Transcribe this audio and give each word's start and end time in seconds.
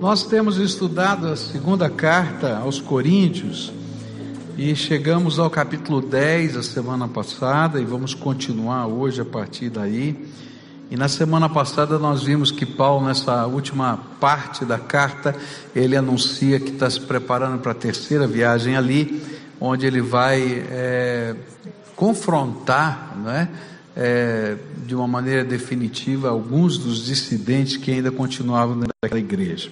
Nós 0.00 0.24
temos 0.24 0.56
estudado 0.56 1.28
a 1.28 1.36
segunda 1.36 1.90
carta 1.90 2.56
aos 2.56 2.80
Coríntios 2.80 3.70
e 4.56 4.74
chegamos 4.74 5.38
ao 5.38 5.50
capítulo 5.50 6.00
10 6.00 6.56
a 6.56 6.62
semana 6.62 7.06
passada 7.06 7.78
e 7.78 7.84
vamos 7.84 8.14
continuar 8.14 8.86
hoje 8.86 9.20
a 9.20 9.26
partir 9.26 9.68
daí. 9.68 10.26
E 10.90 10.96
na 10.96 11.06
semana 11.06 11.50
passada 11.50 11.98
nós 11.98 12.22
vimos 12.22 12.50
que 12.50 12.64
Paulo, 12.64 13.04
nessa 13.04 13.46
última 13.46 13.98
parte 14.18 14.64
da 14.64 14.78
carta, 14.78 15.36
ele 15.76 15.94
anuncia 15.94 16.58
que 16.58 16.70
está 16.70 16.88
se 16.88 17.02
preparando 17.02 17.58
para 17.58 17.72
a 17.72 17.74
terceira 17.74 18.26
viagem 18.26 18.76
ali, 18.76 19.22
onde 19.60 19.84
ele 19.84 20.00
vai 20.00 20.64
é, 20.70 21.36
confrontar, 21.94 23.18
não 23.22 23.30
é? 23.30 23.50
É, 24.02 24.56
de 24.86 24.94
uma 24.94 25.06
maneira 25.06 25.44
definitiva 25.44 26.30
alguns 26.30 26.78
dos 26.78 27.04
dissidentes 27.04 27.76
que 27.76 27.90
ainda 27.90 28.10
continuavam 28.10 28.74
dentro 28.74 28.94
daquela 29.02 29.20
igreja. 29.20 29.70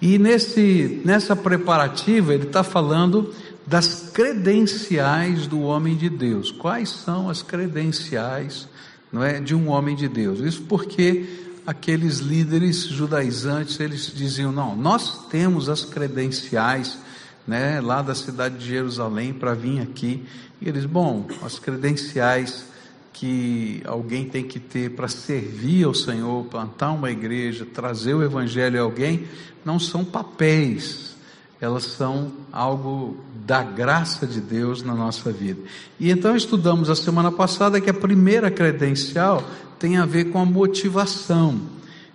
E 0.00 0.18
nesse, 0.18 1.00
nessa 1.04 1.36
preparativa, 1.36 2.34
ele 2.34 2.42
está 2.42 2.64
falando 2.64 3.32
das 3.64 4.10
credenciais 4.12 5.46
do 5.46 5.60
homem 5.60 5.96
de 5.96 6.10
Deus. 6.10 6.50
Quais 6.50 6.88
são 6.88 7.30
as 7.30 7.40
credenciais 7.40 8.66
não 9.12 9.22
é, 9.22 9.38
de 9.38 9.54
um 9.54 9.68
homem 9.68 9.94
de 9.94 10.08
Deus? 10.08 10.40
Isso 10.40 10.62
porque 10.62 11.24
aqueles 11.64 12.18
líderes 12.18 12.82
judaizantes, 12.82 13.78
eles 13.78 14.12
diziam, 14.12 14.50
não, 14.50 14.74
nós 14.74 15.28
temos 15.28 15.68
as 15.68 15.84
credenciais 15.84 16.98
né, 17.46 17.80
lá 17.80 18.02
da 18.02 18.16
cidade 18.16 18.58
de 18.58 18.66
Jerusalém 18.66 19.32
para 19.32 19.54
vir 19.54 19.80
aqui. 19.80 20.24
E 20.60 20.68
eles, 20.68 20.84
bom, 20.84 21.28
as 21.44 21.60
credenciais 21.60 22.71
que 23.12 23.82
alguém 23.84 24.24
tem 24.24 24.42
que 24.42 24.58
ter 24.58 24.90
para 24.90 25.08
servir 25.08 25.84
ao 25.84 25.94
Senhor, 25.94 26.44
plantar 26.46 26.92
uma 26.92 27.10
igreja, 27.10 27.66
trazer 27.66 28.14
o 28.14 28.22
Evangelho 28.22 28.80
a 28.80 28.82
alguém, 28.82 29.26
não 29.64 29.78
são 29.78 30.04
papéis, 30.04 31.14
elas 31.60 31.84
são 31.84 32.32
algo 32.50 33.16
da 33.46 33.62
graça 33.62 34.26
de 34.26 34.40
Deus 34.40 34.82
na 34.82 34.94
nossa 34.94 35.30
vida. 35.30 35.60
E 36.00 36.10
então 36.10 36.34
estudamos 36.34 36.90
a 36.90 36.96
semana 36.96 37.30
passada 37.30 37.80
que 37.80 37.90
a 37.90 37.94
primeira 37.94 38.50
credencial 38.50 39.44
tem 39.78 39.96
a 39.96 40.06
ver 40.06 40.26
com 40.26 40.38
a 40.40 40.44
motivação. 40.44 41.60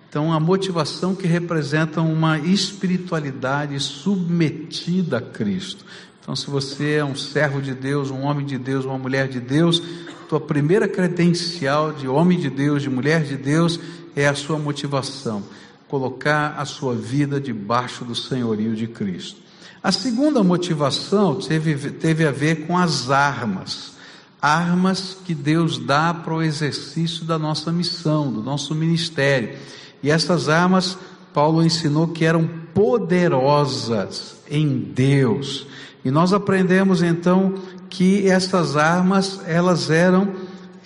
Então, 0.09 0.31
a 0.31 0.39
motivação 0.39 1.13
que 1.13 1.27
representa 1.27 2.01
uma 2.01 2.39
espiritualidade 2.39 3.77
submetida 3.79 5.17
a 5.17 5.21
Cristo. 5.21 5.85
Então, 6.27 6.35
se 6.35 6.49
você 6.49 6.95
é 6.95 7.05
um 7.05 7.15
servo 7.15 7.61
de 7.61 7.73
Deus, 7.73 8.11
um 8.11 8.23
homem 8.23 8.45
de 8.45 8.57
Deus, 8.57 8.83
uma 8.83 8.97
mulher 8.97 9.29
de 9.29 9.39
Deus, 9.39 9.81
tua 10.27 10.41
primeira 10.41 10.85
credencial 10.85 11.93
de 11.93 12.05
homem 12.05 12.37
de 12.37 12.49
Deus, 12.49 12.83
de 12.83 12.89
mulher 12.89 13.23
de 13.23 13.37
Deus, 13.37 13.79
é 14.13 14.27
a 14.27 14.35
sua 14.35 14.59
motivação, 14.59 15.41
colocar 15.87 16.55
a 16.57 16.65
sua 16.65 16.93
vida 16.93 17.39
debaixo 17.39 18.03
do 18.03 18.13
senhorio 18.13 18.75
de 18.75 18.87
Cristo. 18.87 19.39
A 19.81 19.89
segunda 19.89 20.43
motivação 20.43 21.35
teve, 21.35 21.91
teve 21.91 22.27
a 22.27 22.31
ver 22.31 22.67
com 22.67 22.77
as 22.77 23.09
armas, 23.09 23.93
armas 24.41 25.15
que 25.23 25.33
Deus 25.33 25.77
dá 25.79 26.13
para 26.13 26.33
o 26.33 26.43
exercício 26.43 27.23
da 27.23 27.39
nossa 27.39 27.71
missão, 27.71 28.29
do 28.33 28.43
nosso 28.43 28.75
ministério. 28.75 29.57
E 30.03 30.11
essas 30.11 30.49
armas, 30.49 30.97
Paulo 31.33 31.63
ensinou 31.63 32.09
que 32.09 32.25
eram 32.25 32.45
poderosas 32.73 34.35
em 34.51 34.77
Deus. 34.77 35.65
E 36.07 36.11
nós 36.11 36.31
aprendemos 36.31 37.03
então 37.03 37.55
que 37.89 38.29
essas 38.29 38.77
armas, 38.77 39.41
elas 39.45 39.89
eram 39.89 40.29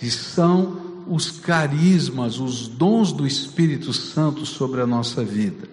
e 0.02 0.10
são 0.10 0.78
os 1.06 1.30
carismas, 1.30 2.40
os 2.40 2.66
dons 2.66 3.12
do 3.12 3.24
Espírito 3.24 3.92
Santo 3.92 4.44
sobre 4.44 4.80
a 4.80 4.86
nossa 4.86 5.22
vida. 5.22 5.68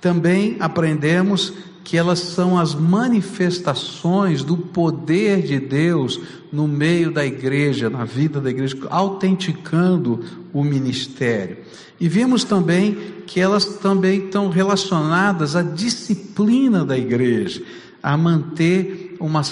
Também 0.00 0.56
aprendemos 0.60 1.52
que 1.82 1.96
elas 1.96 2.20
são 2.20 2.56
as 2.56 2.76
manifestações 2.76 4.44
do 4.44 4.56
poder 4.56 5.42
de 5.42 5.58
Deus 5.58 6.20
no 6.52 6.68
meio 6.68 7.10
da 7.10 7.26
igreja, 7.26 7.90
na 7.90 8.04
vida 8.04 8.40
da 8.40 8.50
igreja, 8.50 8.76
autenticando 8.88 10.20
o 10.52 10.62
ministério. 10.62 11.56
E 11.98 12.08
vimos 12.08 12.44
também 12.44 12.96
que 13.26 13.40
elas 13.40 13.64
também 13.64 14.26
estão 14.26 14.48
relacionadas 14.48 15.56
à 15.56 15.62
disciplina 15.62 16.84
da 16.84 16.96
igreja, 16.96 17.64
a 18.02 18.16
manter 18.16 19.16
uma, 19.20 19.42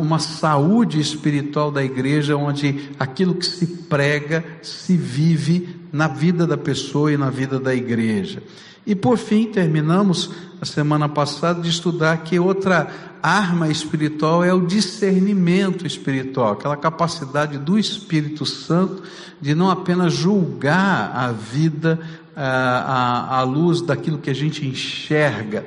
uma 0.00 0.18
saúde 0.18 1.00
espiritual 1.00 1.70
da 1.70 1.84
igreja, 1.84 2.36
onde 2.36 2.90
aquilo 2.98 3.34
que 3.34 3.46
se 3.46 3.66
prega 3.66 4.44
se 4.62 4.96
vive 4.96 5.76
na 5.92 6.08
vida 6.08 6.46
da 6.46 6.56
pessoa 6.56 7.12
e 7.12 7.16
na 7.16 7.30
vida 7.30 7.60
da 7.60 7.74
igreja. 7.74 8.42
E 8.86 8.94
por 8.94 9.16
fim, 9.16 9.46
terminamos 9.46 10.30
a 10.60 10.64
semana 10.64 11.08
passada 11.08 11.62
de 11.62 11.70
estudar 11.70 12.18
que 12.18 12.38
outra 12.38 12.88
arma 13.22 13.70
espiritual 13.70 14.44
é 14.44 14.52
o 14.52 14.66
discernimento 14.66 15.86
espiritual, 15.86 16.52
aquela 16.52 16.76
capacidade 16.76 17.56
do 17.56 17.78
Espírito 17.78 18.44
Santo 18.44 19.02
de 19.40 19.54
não 19.54 19.70
apenas 19.70 20.12
julgar 20.12 21.12
a 21.14 21.32
vida 21.32 21.98
à, 22.36 23.38
à 23.38 23.42
luz 23.42 23.80
daquilo 23.80 24.18
que 24.18 24.30
a 24.30 24.34
gente 24.34 24.66
enxerga, 24.66 25.64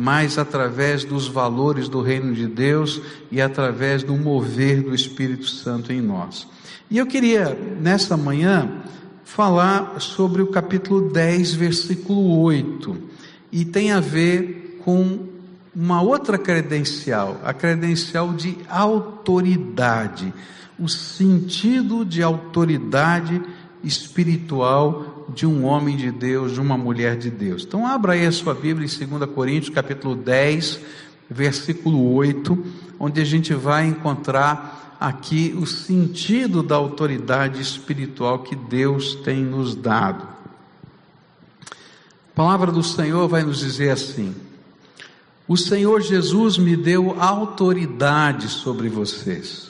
mas 0.00 0.38
através 0.38 1.02
dos 1.02 1.26
valores 1.26 1.88
do 1.88 2.00
reino 2.00 2.32
de 2.32 2.46
Deus 2.46 3.02
e 3.32 3.40
através 3.40 4.04
do 4.04 4.16
mover 4.16 4.80
do 4.80 4.94
Espírito 4.94 5.48
Santo 5.48 5.92
em 5.92 6.00
nós. 6.00 6.46
E 6.88 6.98
eu 6.98 7.04
queria, 7.04 7.58
nessa 7.80 8.16
manhã, 8.16 8.70
falar 9.24 10.00
sobre 10.00 10.40
o 10.40 10.46
capítulo 10.46 11.10
10, 11.10 11.52
versículo 11.54 12.38
8, 12.42 12.96
e 13.50 13.64
tem 13.64 13.90
a 13.90 13.98
ver 13.98 14.78
com 14.84 15.26
uma 15.74 16.00
outra 16.00 16.38
credencial, 16.38 17.40
a 17.42 17.52
credencial 17.52 18.32
de 18.32 18.56
autoridade, 18.68 20.32
o 20.78 20.88
sentido 20.88 22.04
de 22.04 22.22
autoridade 22.22 23.42
espiritual 23.82 25.17
de 25.34 25.46
um 25.46 25.64
homem 25.64 25.96
de 25.96 26.10
Deus, 26.10 26.52
de 26.52 26.60
uma 26.60 26.76
mulher 26.76 27.16
de 27.16 27.30
Deus. 27.30 27.64
Então 27.64 27.86
abra 27.86 28.12
aí 28.12 28.26
a 28.26 28.32
sua 28.32 28.54
Bíblia 28.54 28.86
em 28.86 29.06
2 29.06 29.30
Coríntios, 29.30 29.74
capítulo 29.74 30.14
10, 30.14 30.80
versículo 31.30 32.12
8, 32.14 32.64
onde 32.98 33.20
a 33.20 33.24
gente 33.24 33.54
vai 33.54 33.86
encontrar 33.86 34.96
aqui 34.98 35.54
o 35.56 35.66
sentido 35.66 36.62
da 36.62 36.76
autoridade 36.76 37.60
espiritual 37.60 38.40
que 38.40 38.56
Deus 38.56 39.14
tem 39.16 39.44
nos 39.44 39.74
dado. 39.74 40.26
A 41.62 42.34
palavra 42.34 42.72
do 42.72 42.82
Senhor 42.82 43.28
vai 43.28 43.42
nos 43.42 43.58
dizer 43.58 43.90
assim: 43.90 44.34
O 45.46 45.56
Senhor 45.56 46.00
Jesus 46.00 46.56
me 46.56 46.76
deu 46.76 47.20
autoridade 47.20 48.48
sobre 48.48 48.88
vocês 48.88 49.67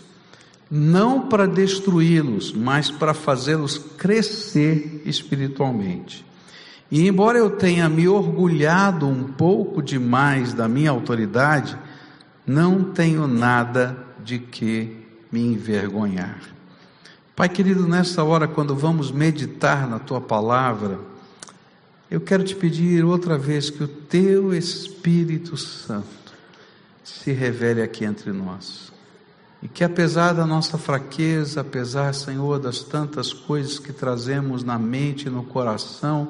não 0.71 1.29
para 1.29 1.47
destruí-los, 1.47 2.53
mas 2.53 2.91
para 2.91 3.15
fazê-los 3.15 3.79
crescer 3.79 5.03
espiritualmente. 5.05 6.25
E 6.91 7.07
embora 7.07 7.39
eu 7.39 7.51
tenha 7.51 7.89
me 7.89 8.09
orgulhado 8.09 9.07
um 9.07 9.25
pouco 9.25 9.83
demais 9.83 10.55
da 10.55 10.69
minha 10.69 10.91
autoridade, 10.91 11.77
não 12.47 12.83
tenho 12.83 13.27
nada 13.27 13.97
de 14.25 14.39
que 14.39 14.97
me 15.31 15.41
envergonhar. 15.41 16.41
Pai 17.37 17.49
querido, 17.49 17.87
nessa 17.87 18.25
hora, 18.25 18.49
quando 18.49 18.75
vamos 18.75 19.13
meditar 19.13 19.89
na 19.89 19.99
tua 19.99 20.21
palavra, 20.21 20.99
eu 22.11 22.21
quero 22.21 22.43
te 22.43 22.57
pedir 22.57 23.05
outra 23.05 23.37
vez 23.37 23.69
que 23.71 23.85
o 23.85 23.89
teu 23.89 24.55
Espírito 24.55 25.57
Santo 25.57 26.07
se 27.05 27.33
revele 27.33 27.83
aqui 27.83 28.05
entre 28.05 28.33
nós. 28.33 28.88
E 29.63 29.69
que 29.69 29.83
apesar 29.83 30.35
da 30.35 30.47
nossa 30.47 30.79
fraqueza, 30.79 31.63
apesar, 31.63 32.15
Senhor, 32.15 32.61
das 32.61 32.81
tantas 32.81 33.33
coisas 33.33 33.79
que 33.79 33.93
trazemos 33.93 34.63
na 34.63 34.79
mente 34.79 35.27
e 35.27 35.31
no 35.31 35.43
coração, 35.43 36.29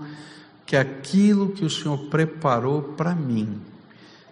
que 0.65 0.77
aquilo 0.77 1.51
que 1.51 1.65
o 1.65 1.71
Senhor 1.71 1.99
preparou 2.09 2.83
para 2.83 3.15
mim, 3.15 3.61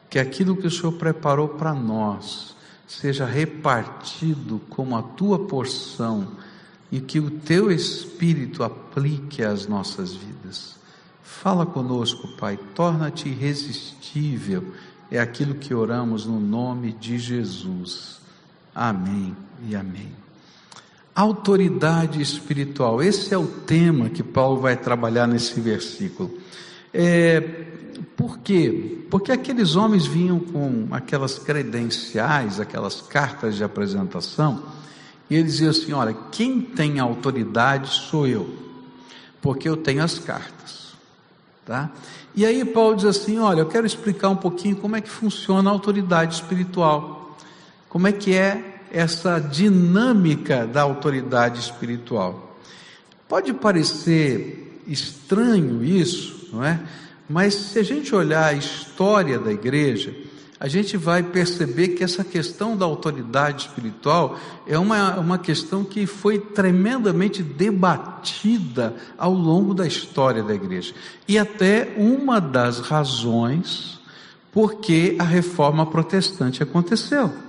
que 0.09 0.19
aquilo 0.19 0.57
que 0.57 0.67
o 0.67 0.71
Senhor 0.71 0.93
preparou 0.93 1.49
para 1.49 1.75
nós, 1.75 2.55
seja 2.87 3.27
repartido 3.27 4.61
como 4.71 4.97
a 4.97 5.03
tua 5.03 5.39
porção 5.41 6.29
e 6.91 7.01
que 7.01 7.19
o 7.19 7.31
teu 7.31 7.71
Espírito 7.71 8.63
aplique 8.63 9.43
às 9.43 9.67
nossas 9.67 10.15
vidas. 10.15 10.77
Fala 11.23 11.67
conosco, 11.67 12.29
Pai, 12.37 12.59
torna-te 12.75 13.29
irresistível, 13.29 14.73
é 15.11 15.19
aquilo 15.19 15.55
que 15.55 15.75
oramos 15.75 16.25
no 16.25 16.41
nome 16.41 16.93
de 16.93 17.19
Jesus. 17.19 18.21
Amém 18.77 19.35
e 19.67 19.75
amém. 19.75 20.13
Autoridade 21.15 22.21
espiritual, 22.21 23.03
esse 23.03 23.33
é 23.33 23.39
o 23.39 23.47
tema 23.47 24.11
que 24.11 24.23
Paulo 24.23 24.61
vai 24.61 24.77
trabalhar 24.77 25.27
nesse 25.27 25.59
versículo. 25.59 26.31
É, 26.93 27.41
por 28.15 28.39
quê? 28.41 28.99
Porque 29.11 29.33
aqueles 29.33 29.77
homens 29.77 30.07
vinham 30.07 30.39
com 30.39 30.89
aquelas 30.91 31.39
credenciais, 31.39 32.61
aquelas 32.61 33.01
cartas 33.01 33.57
de 33.57 33.65
apresentação, 33.65 34.63
e 35.31 35.37
eles 35.37 35.53
diziam 35.53 35.71
assim: 35.71 35.93
olha, 35.95 36.15
quem 36.31 36.61
tem 36.61 36.99
autoridade 36.99 37.89
sou 37.89 38.27
eu, 38.27 38.55
porque 39.41 39.67
eu 39.67 39.79
tenho 39.79 40.05
as 40.05 40.19
cartas. 40.19 40.93
Tá? 41.65 41.91
E 42.35 42.45
aí 42.45 42.63
Paulo 42.63 42.95
diz 42.95 43.07
assim: 43.07 43.39
olha, 43.39 43.61
eu 43.61 43.67
quero 43.67 43.87
explicar 43.87 44.29
um 44.29 44.37
pouquinho 44.37 44.77
como 44.77 44.97
é 44.97 45.01
que 45.01 45.09
funciona 45.09 45.71
a 45.71 45.73
autoridade 45.73 46.35
espiritual, 46.35 47.16
como 47.97 48.09
é 48.09 48.13
que 48.13 48.35
é 48.35 48.83
essa 48.93 49.39
dinâmica 49.39 50.67
da 50.67 50.83
autoridade 50.83 51.59
espiritual. 51.59 52.59
Pode 53.27 53.55
parecer 53.55 54.83
estranho 54.87 55.83
isso, 55.83 56.51
não 56.53 56.63
é? 56.63 56.79
Mas 57.27 57.55
se 57.55 57.79
a 57.79 57.83
gente 57.83 58.15
olhar 58.15 58.49
a 58.49 58.53
história 58.53 59.39
da 59.39 59.51
igreja, 59.51 60.15
a 60.61 60.69
gente 60.69 60.99
vai 60.99 61.23
perceber 61.23 61.89
que 61.89 62.05
essa 62.05 62.23
questão 62.23 62.77
da 62.77 62.85
autoridade 62.85 63.63
espiritual 63.63 64.39
é 64.67 64.79
uma, 64.79 65.19
uma 65.19 65.39
questão 65.39 65.83
que 65.83 66.05
foi 66.05 66.39
tremendamente 66.39 67.43
debatida 67.43 68.95
ao 69.17 69.33
longo 69.33 69.73
da 69.73 69.87
história 69.87 70.43
da 70.43 70.55
igreja. 70.55 70.93
E 71.27 71.39
até 71.39 71.95
uma 71.97 72.43
das 72.43 72.79
razões 72.79 73.99
por 74.53 74.81
que 74.83 75.17
a 75.19 75.25
reforma 75.25 75.87
protestante 75.87 76.63
aconteceu. 76.63 77.46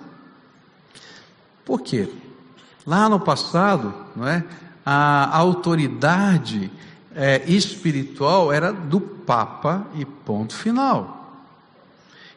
Por 1.68 1.82
quê? 1.82 2.08
Lá 2.86 3.10
no 3.10 3.20
passado, 3.20 3.94
não 4.16 4.26
é, 4.26 4.42
a 4.86 5.38
autoridade 5.38 6.72
é, 7.14 7.44
espiritual 7.46 8.54
era 8.54 8.72
do 8.72 9.02
Papa 9.02 9.86
e 9.94 10.06
ponto 10.06 10.56
final. 10.56 11.44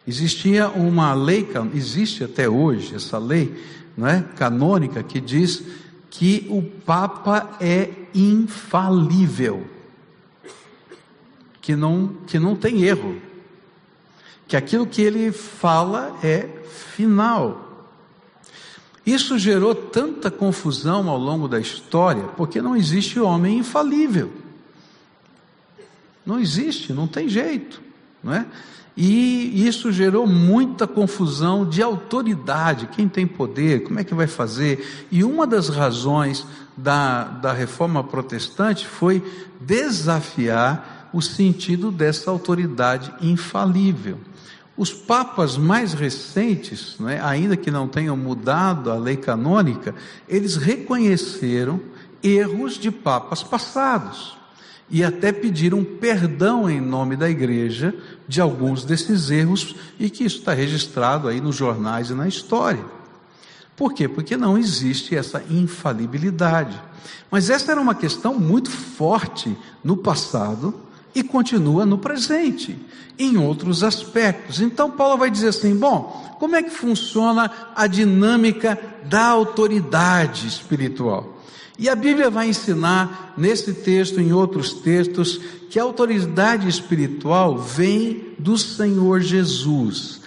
Existia 0.05 0.69
uma 0.69 1.15
lei, 1.15 1.49
existe 1.73 2.25
até 2.25 2.49
hoje 2.49 2.97
essa 2.97 3.19
lei, 3.19 3.55
não 3.97 4.09
é, 4.09 4.25
canônica 4.35 5.01
que 5.01 5.21
diz 5.21 5.63
que 6.11 6.49
o 6.51 6.61
Papa 6.61 7.57
é 7.61 7.89
infalível, 8.13 9.65
que 11.63 11.77
não 11.77 12.09
que 12.27 12.37
não 12.37 12.57
tem 12.57 12.83
erro, 12.83 13.23
que 14.49 14.57
aquilo 14.57 14.89
que 14.89 15.01
ele 15.01 15.31
fala 15.31 16.19
é 16.21 16.49
final. 16.97 17.70
Isso 19.05 19.39
gerou 19.39 19.75
tanta 19.75 20.31
confusão 20.31 21.09
ao 21.09 21.19
longo 21.19 21.49
da 21.49 21.59
história, 21.59 22.25
porque 22.37 22.61
não 22.61 22.77
existe 22.77 23.19
homem 23.19 23.59
infalível. 23.59 24.31
Não 26.25 26.39
existe, 26.39 26.93
não 26.93 27.09
tem 27.09 27.29
jeito, 27.29 27.81
não 28.23 28.35
é? 28.35 28.47
E 28.97 29.67
isso 29.67 29.91
gerou 29.91 30.27
muita 30.27 30.87
confusão 30.87 31.67
de 31.67 31.83
autoridade, 31.83 32.89
quem 32.89 33.09
tem 33.09 33.27
poder, 33.27 33.85
como 33.85 33.99
é 33.99 34.05
que 34.05 34.15
vai 34.15 34.27
fazer? 34.27 35.07
E 35.11 35.25
uma 35.25 35.47
das 35.47 35.69
razões 35.69 36.47
da, 36.77 37.25
da 37.25 37.53
reforma 37.53 38.05
protestante 38.05 38.87
foi 38.87 39.23
desafiar 39.61 41.09
o 41.13 41.23
sentido 41.23 41.91
dessa 41.91 42.31
autoridade 42.31 43.13
infalível. 43.23 44.19
Os 44.81 44.95
papas 44.95 45.59
mais 45.59 45.93
recentes, 45.93 46.97
é, 47.07 47.21
ainda 47.21 47.55
que 47.55 47.71
não 47.71 47.87
tenham 47.87 48.17
mudado 48.17 48.91
a 48.91 48.95
lei 48.95 49.15
canônica, 49.15 49.95
eles 50.27 50.57
reconheceram 50.57 51.79
erros 52.23 52.79
de 52.79 52.91
papas 52.91 53.43
passados 53.43 54.39
e 54.89 55.05
até 55.05 55.33
pediram 55.33 55.85
perdão 55.85 56.71
em 56.71 56.81
nome 56.81 57.15
da 57.15 57.29
igreja 57.29 57.95
de 58.27 58.41
alguns 58.41 58.83
desses 58.83 59.31
erros 59.31 59.77
e 59.99 60.09
que 60.09 60.25
isso 60.25 60.39
está 60.39 60.55
registrado 60.55 61.29
aí 61.29 61.43
nos 61.43 61.57
jornais 61.57 62.09
e 62.09 62.15
na 62.15 62.27
história. 62.27 62.87
Por 63.77 63.93
quê? 63.93 64.09
Porque 64.09 64.35
não 64.35 64.57
existe 64.57 65.15
essa 65.15 65.45
infalibilidade. 65.51 66.81
Mas 67.31 67.51
essa 67.51 67.71
era 67.71 67.81
uma 67.83 67.95
questão 67.95 68.33
muito 68.33 68.71
forte 68.71 69.55
no 69.85 69.99
passado 69.99 70.89
e 71.15 71.23
continua 71.23 71.85
no 71.85 71.99
presente, 71.99 72.79
em 73.19 73.37
outros 73.37 73.83
aspectos. 73.83 74.61
Então 74.61 74.91
Paulo 74.91 75.19
vai 75.19 75.31
dizer 75.31 75.49
assim: 75.49 75.75
bom, 75.75 76.37
como 76.39 76.57
é 76.57 76.63
que 76.63 76.71
funciona 76.71 77.51
a 77.75 77.87
dinâmica 77.87 78.79
da 79.05 79.27
autoridade 79.27 80.47
espiritual? 80.47 81.39
E 81.79 81.89
a 81.89 81.95
Bíblia 81.95 82.29
vai 82.29 82.49
ensinar, 82.49 83.33
nesse 83.39 83.73
texto, 83.73 84.21
em 84.21 84.33
outros 84.33 84.75
textos, 84.75 85.41
que 85.71 85.79
a 85.79 85.83
autoridade 85.83 86.69
espiritual 86.69 87.57
vem 87.57 88.35
do 88.39 88.59
Senhor 88.59 89.21
Jesus. 89.21 90.20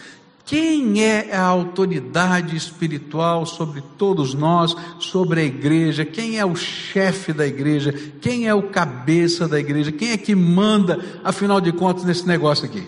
Quem 0.45 1.01
é 1.01 1.34
a 1.34 1.42
autoridade 1.42 2.56
espiritual 2.56 3.45
sobre 3.45 3.81
todos 3.98 4.34
nós, 4.34 4.75
sobre 5.00 5.40
a 5.40 5.44
igreja? 5.44 6.04
Quem 6.04 6.38
é 6.38 6.45
o 6.45 6.56
chefe 6.56 7.31
da 7.31 7.48
igreja? 7.48 7.94
Quem 8.19 8.48
é 8.48 8.54
o 8.54 8.63
cabeça 8.63 9.48
da 9.48 9.57
igreja? 9.57 9.92
Quem 9.92 10.12
é 10.12 10.18
que 10.18 10.36
manda, 10.36 11.00
afinal 11.24 11.62
de 11.62 11.72
contas, 11.72 12.04
nesse 12.04 12.28
negócio 12.28 12.66
aqui? 12.66 12.84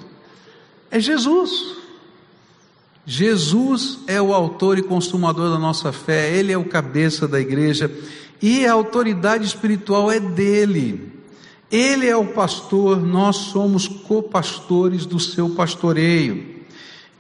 É 0.92 1.00
Jesus. 1.00 1.78
Jesus 3.06 4.00
é 4.07 4.22
o 4.22 4.34
autor 4.34 4.78
e 4.78 4.84
consumador 4.84 5.50
da 5.50 5.60
nossa 5.60 5.94
fé, 5.94 6.36
ele 6.36 6.52
é 6.52 6.57
o 6.57 6.66
cabeça 6.66 7.28
da 7.28 7.40
igreja 7.40 7.90
e 8.42 8.66
a 8.66 8.74
autoridade 8.74 9.46
espiritual 9.46 10.12
é 10.12 10.19
dele. 10.19 11.13
Ele 11.72 12.07
é 12.07 12.16
o 12.18 12.28
pastor, 12.28 13.02
nós 13.02 13.38
somos 13.38 13.88
copastores 13.88 15.06
do 15.06 15.19
seu 15.19 15.52
pastoreio. 15.52 16.55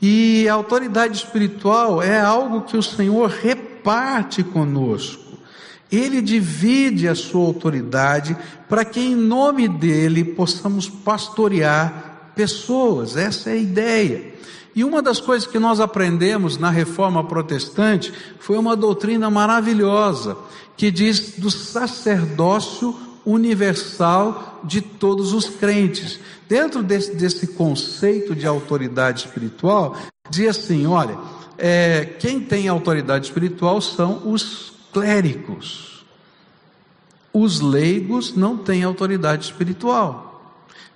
E 0.07 0.47
a 0.47 0.53
autoridade 0.53 1.17
espiritual 1.17 1.99
é 1.99 2.21
algo 2.21 2.61
que 2.61 2.77
o 2.77 2.83
Senhor 2.83 3.27
reparte 3.27 4.43
conosco. 4.43 5.39
Ele 5.91 6.21
divide 6.21 7.07
a 7.07 7.15
sua 7.15 7.43
autoridade 7.43 8.37
para 8.69 8.85
que 8.85 8.99
em 8.99 9.15
nome 9.15 9.67
dele 9.67 10.23
possamos 10.23 10.87
pastorear 10.87 12.33
pessoas. 12.35 13.17
Essa 13.17 13.49
é 13.49 13.53
a 13.53 13.55
ideia. 13.55 14.35
E 14.75 14.83
uma 14.83 15.01
das 15.01 15.19
coisas 15.19 15.47
que 15.47 15.57
nós 15.57 15.79
aprendemos 15.79 16.55
na 16.55 16.69
reforma 16.69 17.23
protestante 17.23 18.13
foi 18.37 18.59
uma 18.59 18.75
doutrina 18.75 19.31
maravilhosa, 19.31 20.37
que 20.77 20.91
diz 20.91 21.39
do 21.39 21.49
sacerdócio 21.49 22.95
universal 23.25 24.61
de 24.63 24.81
todos 24.81 25.33
os 25.33 25.49
crentes. 25.49 26.19
Dentro 26.47 26.83
desse, 26.83 27.15
desse 27.15 27.47
conceito 27.47 28.35
de 28.35 28.45
autoridade 28.45 29.21
espiritual, 29.21 29.97
dizia 30.29 30.51
assim: 30.51 30.85
olha, 30.85 31.17
é, 31.57 32.05
quem 32.19 32.39
tem 32.39 32.67
autoridade 32.67 33.25
espiritual 33.25 33.81
são 33.81 34.31
os 34.31 34.73
clérigos. 34.93 36.05
Os 37.33 37.59
leigos 37.59 38.35
não 38.35 38.57
têm 38.57 38.83
autoridade 38.83 39.45
espiritual. 39.45 40.25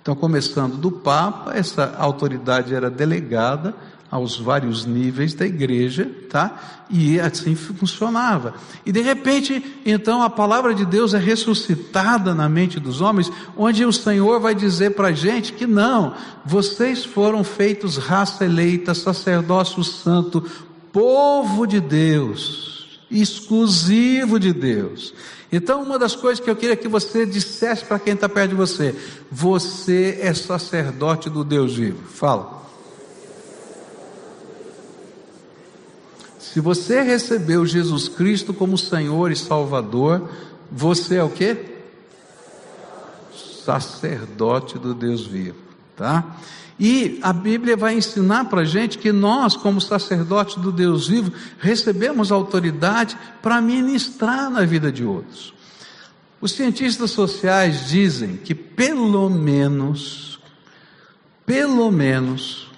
Então, 0.00 0.14
começando 0.14 0.76
do 0.76 0.90
Papa, 0.90 1.54
essa 1.54 1.94
autoridade 1.98 2.74
era 2.74 2.88
delegada 2.88 3.74
aos 4.10 4.36
vários 4.36 4.84
níveis 4.84 5.34
da 5.34 5.46
igreja, 5.46 6.10
tá? 6.28 6.86
E 6.90 7.20
assim 7.20 7.54
funcionava. 7.54 8.54
E 8.84 8.90
de 8.90 9.00
repente, 9.00 9.64
então 9.86 10.22
a 10.22 10.28
palavra 10.28 10.74
de 10.74 10.84
Deus 10.84 11.14
é 11.14 11.18
ressuscitada 11.18 12.34
na 12.34 12.48
mente 12.48 12.80
dos 12.80 13.00
homens, 13.00 13.30
onde 13.56 13.84
o 13.84 13.92
Senhor 13.92 14.40
vai 14.40 14.54
dizer 14.54 14.96
para 14.96 15.08
a 15.08 15.12
gente 15.12 15.52
que 15.52 15.66
não, 15.66 16.14
vocês 16.44 17.04
foram 17.04 17.44
feitos 17.44 17.96
raça 17.96 18.44
eleita, 18.44 18.94
sacerdócio 18.94 19.84
santo, 19.84 20.44
povo 20.92 21.64
de 21.64 21.80
Deus, 21.80 23.00
exclusivo 23.08 24.40
de 24.40 24.52
Deus. 24.52 25.14
Então, 25.52 25.82
uma 25.82 25.98
das 25.98 26.16
coisas 26.16 26.42
que 26.42 26.50
eu 26.50 26.56
queria 26.56 26.76
que 26.76 26.88
você 26.88 27.26
dissesse 27.26 27.84
para 27.84 27.98
quem 27.98 28.14
está 28.14 28.28
perto 28.28 28.50
de 28.50 28.56
você: 28.56 28.94
você 29.30 30.18
é 30.20 30.32
sacerdote 30.32 31.28
do 31.28 31.44
Deus 31.44 31.76
vivo. 31.76 32.02
Fala. 32.08 32.59
Se 36.52 36.58
você 36.58 37.00
recebeu 37.02 37.64
Jesus 37.64 38.08
Cristo 38.08 38.52
como 38.52 38.76
Senhor 38.76 39.30
e 39.30 39.36
Salvador, 39.36 40.28
você 40.68 41.16
é 41.16 41.22
o 41.22 41.30
que? 41.30 41.56
Sacerdote 43.64 44.76
do 44.76 44.92
Deus 44.92 45.24
vivo, 45.24 45.58
tá? 45.96 46.36
E 46.78 47.20
a 47.22 47.32
Bíblia 47.32 47.76
vai 47.76 47.94
ensinar 47.94 48.46
para 48.46 48.64
gente 48.64 48.98
que 48.98 49.12
nós, 49.12 49.54
como 49.54 49.80
sacerdotes 49.80 50.56
do 50.56 50.72
Deus 50.72 51.06
vivo, 51.06 51.30
recebemos 51.60 52.32
autoridade 52.32 53.16
para 53.40 53.60
ministrar 53.60 54.50
na 54.50 54.64
vida 54.64 54.90
de 54.90 55.04
outros. 55.04 55.54
Os 56.40 56.50
cientistas 56.50 57.12
sociais 57.12 57.86
dizem 57.86 58.36
que 58.38 58.56
pelo 58.56 59.30
menos, 59.30 60.40
pelo 61.46 61.92
menos, 61.92 62.69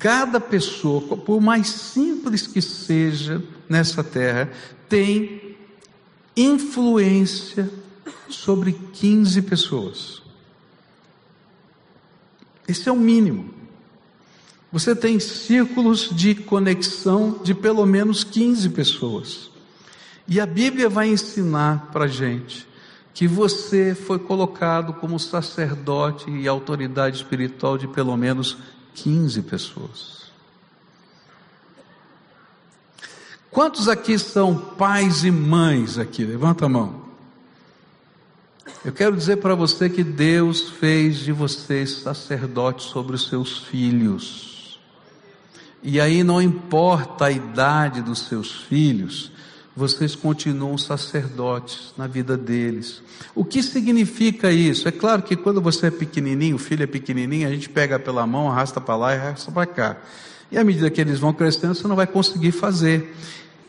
cada 0.00 0.40
pessoa, 0.40 1.16
por 1.18 1.40
mais 1.42 1.68
simples 1.68 2.46
que 2.46 2.62
seja 2.62 3.40
nessa 3.68 4.02
terra, 4.02 4.50
tem 4.88 5.56
influência 6.34 7.70
sobre 8.28 8.72
15 8.72 9.42
pessoas. 9.42 10.22
Esse 12.66 12.88
é 12.88 12.92
o 12.92 12.96
mínimo. 12.96 13.50
Você 14.72 14.96
tem 14.96 15.20
círculos 15.20 16.08
de 16.10 16.34
conexão 16.34 17.38
de 17.42 17.52
pelo 17.52 17.84
menos 17.84 18.24
15 18.24 18.70
pessoas. 18.70 19.50
E 20.26 20.40
a 20.40 20.46
Bíblia 20.46 20.88
vai 20.88 21.08
ensinar 21.08 21.90
para 21.92 22.06
a 22.06 22.08
gente 22.08 22.66
que 23.12 23.26
você 23.26 23.94
foi 23.94 24.18
colocado 24.18 24.94
como 24.94 25.18
sacerdote 25.18 26.30
e 26.30 26.48
autoridade 26.48 27.16
espiritual 27.16 27.76
de 27.76 27.86
pelo 27.88 28.16
menos 28.16 28.56
15 28.94 29.42
pessoas. 29.42 30.20
Quantos 33.50 33.88
aqui 33.88 34.18
são 34.18 34.56
pais 34.56 35.24
e 35.24 35.30
mães 35.30 35.98
aqui? 35.98 36.24
Levanta 36.24 36.66
a 36.66 36.68
mão. 36.68 37.02
Eu 38.84 38.92
quero 38.92 39.16
dizer 39.16 39.38
para 39.38 39.54
você 39.54 39.90
que 39.90 40.04
Deus 40.04 40.70
fez 40.70 41.18
de 41.18 41.32
vocês 41.32 41.90
sacerdotes 41.90 42.86
sobre 42.86 43.14
os 43.14 43.28
seus 43.28 43.58
filhos. 43.58 44.78
E 45.82 46.00
aí 46.00 46.22
não 46.22 46.40
importa 46.40 47.26
a 47.26 47.30
idade 47.30 48.02
dos 48.02 48.20
seus 48.20 48.52
filhos, 48.52 49.32
vocês 49.74 50.14
continuam 50.14 50.76
sacerdotes 50.76 51.94
na 51.96 52.06
vida 52.06 52.36
deles. 52.36 53.02
O 53.34 53.44
que 53.44 53.62
significa 53.62 54.50
isso? 54.50 54.88
É 54.88 54.92
claro 54.92 55.22
que 55.22 55.36
quando 55.36 55.60
você 55.60 55.86
é 55.86 55.90
pequenininho, 55.90 56.56
o 56.56 56.58
filho 56.58 56.82
é 56.82 56.86
pequenininho, 56.86 57.46
a 57.46 57.50
gente 57.50 57.68
pega 57.68 57.98
pela 57.98 58.26
mão, 58.26 58.50
arrasta 58.50 58.80
para 58.80 58.96
lá 58.96 59.14
e 59.14 59.18
arrasta 59.18 59.52
para 59.52 59.66
cá. 59.66 59.96
E 60.50 60.58
à 60.58 60.64
medida 60.64 60.90
que 60.90 61.00
eles 61.00 61.20
vão 61.20 61.32
crescendo, 61.32 61.74
você 61.74 61.86
não 61.86 61.96
vai 61.96 62.06
conseguir 62.06 62.52
fazer. 62.52 63.14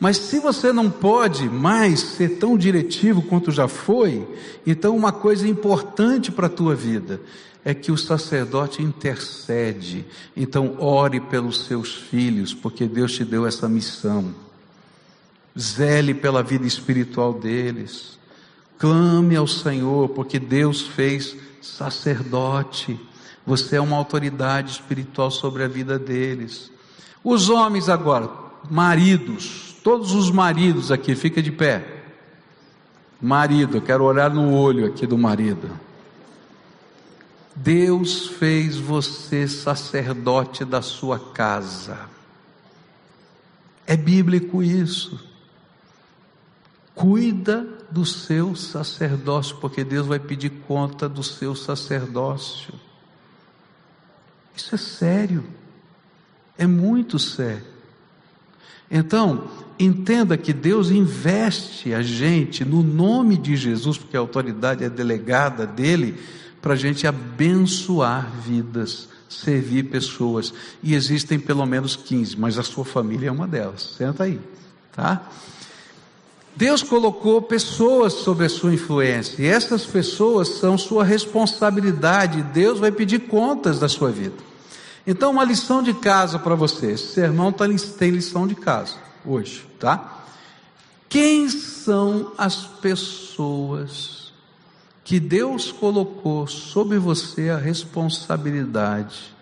Mas 0.00 0.16
se 0.16 0.40
você 0.40 0.72
não 0.72 0.90
pode 0.90 1.48
mais 1.48 2.00
ser 2.00 2.30
tão 2.30 2.58
diretivo 2.58 3.22
quanto 3.22 3.52
já 3.52 3.68
foi, 3.68 4.26
então 4.66 4.96
uma 4.96 5.12
coisa 5.12 5.46
importante 5.46 6.32
para 6.32 6.48
a 6.48 6.50
tua 6.50 6.74
vida 6.74 7.20
é 7.64 7.72
que 7.72 7.92
o 7.92 7.96
sacerdote 7.96 8.82
intercede. 8.82 10.04
Então 10.36 10.74
ore 10.80 11.20
pelos 11.20 11.66
seus 11.66 11.94
filhos, 11.94 12.52
porque 12.52 12.86
Deus 12.86 13.12
te 13.12 13.24
deu 13.24 13.46
essa 13.46 13.68
missão. 13.68 14.34
Zele 15.58 16.14
pela 16.14 16.42
vida 16.42 16.66
espiritual 16.66 17.32
deles. 17.32 18.18
Clame 18.78 19.36
ao 19.36 19.46
Senhor, 19.46 20.08
porque 20.10 20.38
Deus 20.38 20.82
fez 20.82 21.36
sacerdote. 21.60 22.98
Você 23.46 23.76
é 23.76 23.80
uma 23.80 23.96
autoridade 23.96 24.72
espiritual 24.72 25.30
sobre 25.30 25.62
a 25.62 25.68
vida 25.68 25.98
deles. 25.98 26.70
Os 27.22 27.48
homens 27.48 27.88
agora, 27.88 28.30
maridos, 28.70 29.72
Todos 29.82 30.12
os 30.12 30.30
maridos 30.30 30.92
aqui, 30.92 31.14
fica 31.16 31.42
de 31.42 31.50
pé. 31.50 31.84
Marido, 33.20 33.78
eu 33.78 33.82
quero 33.82 34.04
olhar 34.04 34.30
no 34.30 34.54
olho 34.54 34.86
aqui 34.86 35.06
do 35.06 35.18
marido. 35.18 35.68
Deus 37.54 38.28
fez 38.28 38.76
você 38.76 39.48
sacerdote 39.48 40.64
da 40.64 40.80
sua 40.80 41.18
casa. 41.18 41.98
É 43.86 43.96
bíblico 43.96 44.62
isso. 44.62 45.31
Cuida 46.94 47.66
do 47.90 48.04
seu 48.04 48.54
sacerdócio, 48.54 49.56
porque 49.56 49.84
Deus 49.84 50.06
vai 50.06 50.18
pedir 50.18 50.50
conta 50.66 51.08
do 51.08 51.22
seu 51.22 51.54
sacerdócio. 51.54 52.74
Isso 54.56 54.74
é 54.74 54.78
sério. 54.78 55.44
É 56.56 56.66
muito 56.66 57.18
sério. 57.18 57.72
Então, 58.90 59.48
entenda 59.78 60.36
que 60.36 60.52
Deus 60.52 60.90
investe 60.90 61.94
a 61.94 62.02
gente 62.02 62.62
no 62.64 62.82
nome 62.82 63.38
de 63.38 63.56
Jesus, 63.56 63.96
porque 63.96 64.16
a 64.16 64.20
autoridade 64.20 64.84
é 64.84 64.90
delegada 64.90 65.66
dele, 65.66 66.20
para 66.60 66.74
a 66.74 66.76
gente 66.76 67.06
abençoar 67.06 68.30
vidas, 68.30 69.08
servir 69.28 69.84
pessoas. 69.84 70.52
E 70.82 70.94
existem 70.94 71.38
pelo 71.38 71.64
menos 71.64 71.96
15, 71.96 72.38
mas 72.38 72.58
a 72.58 72.62
sua 72.62 72.84
família 72.84 73.28
é 73.28 73.32
uma 73.32 73.48
delas. 73.48 73.94
Senta 73.96 74.24
aí, 74.24 74.38
tá? 74.94 75.26
Deus 76.54 76.82
colocou 76.82 77.40
pessoas 77.40 78.12
sob 78.12 78.44
a 78.44 78.48
sua 78.48 78.74
influência, 78.74 79.42
e 79.42 79.46
essas 79.46 79.86
pessoas 79.86 80.48
são 80.48 80.76
sua 80.76 81.02
responsabilidade. 81.02 82.42
Deus 82.42 82.78
vai 82.78 82.92
pedir 82.92 83.20
contas 83.20 83.78
da 83.78 83.88
sua 83.88 84.10
vida. 84.10 84.36
Então, 85.06 85.32
uma 85.32 85.44
lição 85.44 85.82
de 85.82 85.94
casa 85.94 86.38
para 86.38 86.54
você. 86.54 86.92
Esse 86.92 87.14
sermão 87.14 87.52
tá, 87.52 87.64
tem 87.98 88.10
lição 88.10 88.46
de 88.46 88.54
casa 88.54 88.96
hoje, 89.24 89.66
tá? 89.78 90.24
Quem 91.08 91.48
são 91.48 92.32
as 92.38 92.56
pessoas 92.64 94.32
que 95.04 95.18
Deus 95.18 95.72
colocou 95.72 96.46
sobre 96.46 96.98
você 96.98 97.50
a 97.50 97.56
responsabilidade 97.56 99.34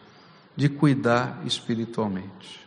de 0.57 0.69
cuidar 0.69 1.41
espiritualmente? 1.45 2.60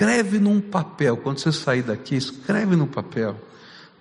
Escreve 0.00 0.38
num 0.38 0.62
papel, 0.62 1.14
quando 1.18 1.40
você 1.40 1.52
sair 1.52 1.82
daqui, 1.82 2.16
escreve 2.16 2.74
no 2.74 2.86
papel. 2.86 3.36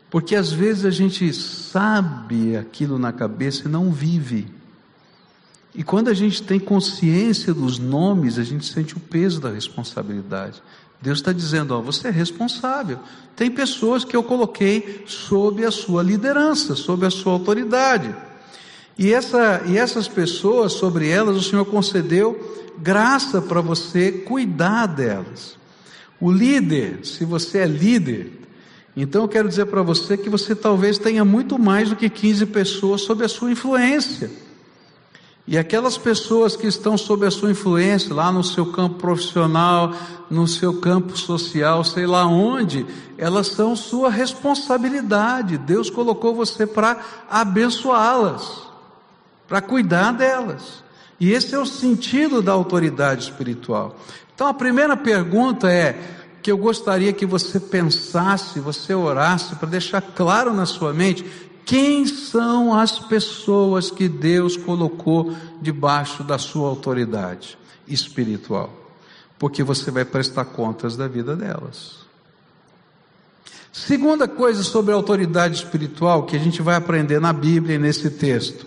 Porque 0.10 0.34
às 0.34 0.50
vezes 0.50 0.86
a 0.86 0.91
gente 0.91 1.34
sabe 1.34 2.56
aquilo 2.56 2.98
na 2.98 3.12
cabeça 3.12 3.68
e 3.68 3.68
não 3.68 3.91
vive. 3.91 4.48
E 5.75 5.84
quando 5.84 6.08
a 6.08 6.13
gente 6.13 6.41
tem 6.41 6.58
consciência 6.58 7.53
dos 7.53 7.77
nomes, 7.77 8.39
a 8.39 8.44
gente 8.44 8.65
sente 8.65 8.96
o 8.96 9.00
peso 9.00 9.41
da 9.41 9.50
responsabilidade. 9.50 10.63
Deus 11.01 11.20
está 11.20 11.34
dizendo: 11.34 11.75
ó, 11.75 11.82
você 11.82 12.08
é 12.08 12.12
responsável. 12.12 13.00
Tem 13.36 13.51
pessoas 13.51 14.06
que 14.06 14.15
eu 14.15 14.24
coloquei 14.24 15.03
sob 15.06 15.65
a 15.65 15.72
sua 15.72 16.01
liderança, 16.01 16.75
sob 16.75 17.06
a 17.06 17.12
sua 17.12 17.34
autoridade. 17.34 18.15
E, 18.98 19.12
essa, 19.12 19.63
e 19.65 19.77
essas 19.77 20.08
pessoas, 20.08 20.72
sobre 20.72 21.10
elas, 21.10 21.36
o 21.36 21.44
Senhor 21.44 21.65
concedeu 21.65 22.72
graça 22.77 23.41
para 23.41 23.60
você 23.60 24.13
cuidar 24.13 24.86
delas. 24.86 25.59
O 26.22 26.32
líder, 26.32 27.06
se 27.06 27.24
você 27.24 27.60
é 27.60 27.66
líder, 27.66 28.40
então 28.96 29.22
eu 29.22 29.28
quero 29.28 29.48
dizer 29.48 29.66
para 29.68 29.82
você 29.82 30.18
que 30.18 30.30
você 30.30 30.54
talvez 30.54 30.98
tenha 30.98 31.24
muito 31.24 31.58
mais 31.58 31.90
do 31.90 31.96
que 31.96 32.10
15 32.10 32.46
pessoas 32.48 33.02
sob 33.02 33.24
a 33.24 33.30
sua 33.30 33.52
influência. 33.52 34.30
E 35.48 35.58
aquelas 35.58 35.98
pessoas 35.98 36.56
que 36.56 36.68
estão 36.68 36.96
sob 36.96 37.26
a 37.26 37.32
sua 37.32 37.50
influência, 37.50 38.14
lá 38.14 38.32
no 38.32 38.44
seu 38.44 38.68
campo 38.68 39.00
profissional, 39.00 39.96
no 40.30 40.48
seu 40.48 40.80
campo 40.80 41.18
social, 41.18 41.84
sei 41.84 42.06
lá 42.06 42.26
onde, 42.28 42.86
elas 43.18 43.48
são 43.48 43.76
sua 43.76 44.12
responsabilidade. 44.12 45.58
Deus 45.58 45.90
colocou 45.90 46.36
você 46.36 46.68
para 46.68 47.04
abençoá-las, 47.28 48.62
para 49.48 49.60
cuidar 49.60 50.12
delas. 50.12 50.84
E 51.20 51.32
esse 51.32 51.56
é 51.56 51.60
o 51.60 51.66
sentido 51.66 52.44
da 52.44 52.52
autoridade 52.52 53.24
espiritual. 53.24 53.98
Então 54.39 54.48
a 54.48 54.53
primeira 54.53 54.96
pergunta 54.96 55.69
é 55.69 56.00
que 56.41 56.50
eu 56.50 56.58
gostaria 56.58 57.12
que 57.12 57.25
você 57.25 57.60
pensasse, 57.60 58.62
você 58.62 58.93
orasse 58.93 59.53
para 59.58 59.67
deixar 59.67 60.01
claro 60.01 60.53
na 60.53 60.65
sua 60.65 60.93
mente 60.93 61.25
quem 61.65 62.05
são 62.08 62.74
as 62.74 63.00
pessoas 63.00 63.91
que 63.91 64.08
Deus 64.08 64.55
colocou 64.55 65.36
debaixo 65.62 66.24
da 66.24 66.38
sua 66.38 66.69
autoridade 66.69 67.58
espiritual? 67.86 68.72
Porque 69.38 69.62
você 69.62 69.91
vai 69.91 70.05
prestar 70.05 70.46
contas 70.46 70.96
da 70.96 71.05
vida 71.05 71.36
delas. 71.36 72.05
Segunda 73.74 74.25
coisa 74.25 74.63
sobre 74.63 74.93
a 74.93 74.96
autoridade 74.96 75.55
espiritual 75.55 76.24
que 76.24 76.38
a 76.38 76.39
gente 76.39 76.62
vai 76.62 76.75
aprender 76.75 77.19
na 77.19 77.34
Bíblia 77.34 77.75
e 77.75 77.77
nesse 77.77 78.10
texto 78.10 78.65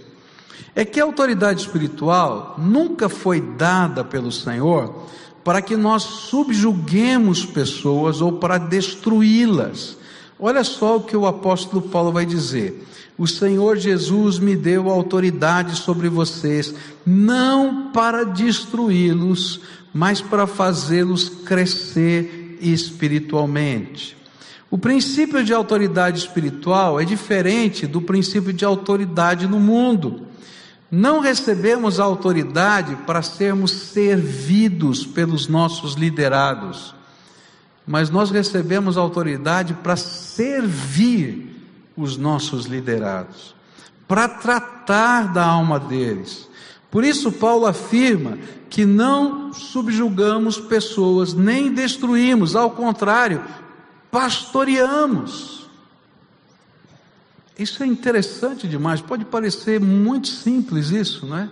é 0.74 0.84
que 0.84 1.00
a 1.00 1.04
autoridade 1.04 1.62
espiritual 1.62 2.56
nunca 2.58 3.08
foi 3.08 3.40
dada 3.40 4.04
pelo 4.04 4.30
Senhor 4.30 5.10
para 5.44 5.60
que 5.62 5.76
nós 5.76 6.02
subjuguemos 6.02 7.44
pessoas 7.44 8.20
ou 8.20 8.32
para 8.32 8.58
destruí-las. 8.58 9.96
Olha 10.38 10.64
só 10.64 10.96
o 10.96 11.02
que 11.02 11.16
o 11.16 11.26
apóstolo 11.26 11.82
Paulo 11.82 12.12
vai 12.12 12.26
dizer: 12.26 12.86
o 13.16 13.26
Senhor 13.26 13.76
Jesus 13.76 14.38
me 14.38 14.56
deu 14.56 14.90
autoridade 14.90 15.76
sobre 15.76 16.08
vocês, 16.08 16.74
não 17.04 17.92
para 17.92 18.24
destruí-los, 18.24 19.60
mas 19.92 20.20
para 20.20 20.46
fazê-los 20.46 21.28
crescer 21.28 22.58
espiritualmente. 22.60 24.16
O 24.70 24.78
princípio 24.78 25.44
de 25.44 25.52
autoridade 25.52 26.18
espiritual 26.18 26.98
é 26.98 27.04
diferente 27.04 27.86
do 27.86 28.00
princípio 28.00 28.52
de 28.52 28.64
autoridade 28.64 29.46
no 29.46 29.60
mundo. 29.60 30.22
Não 30.94 31.20
recebemos 31.20 31.98
autoridade 31.98 32.94
para 33.06 33.22
sermos 33.22 33.70
servidos 33.70 35.06
pelos 35.06 35.48
nossos 35.48 35.94
liderados, 35.94 36.94
mas 37.86 38.10
nós 38.10 38.30
recebemos 38.30 38.98
autoridade 38.98 39.72
para 39.72 39.96
servir 39.96 41.48
os 41.96 42.18
nossos 42.18 42.66
liderados, 42.66 43.54
para 44.06 44.28
tratar 44.28 45.32
da 45.32 45.46
alma 45.46 45.80
deles. 45.80 46.46
Por 46.90 47.04
isso, 47.04 47.32
Paulo 47.32 47.64
afirma 47.64 48.36
que 48.68 48.84
não 48.84 49.50
subjugamos 49.54 50.58
pessoas, 50.58 51.32
nem 51.32 51.72
destruímos, 51.72 52.54
ao 52.54 52.70
contrário, 52.70 53.42
pastoreamos. 54.10 55.61
Isso 57.62 57.82
é 57.82 57.86
interessante 57.86 58.66
demais, 58.66 59.00
pode 59.00 59.24
parecer 59.24 59.80
muito 59.80 60.26
simples 60.26 60.90
isso, 60.90 61.26
não 61.26 61.38
é? 61.38 61.48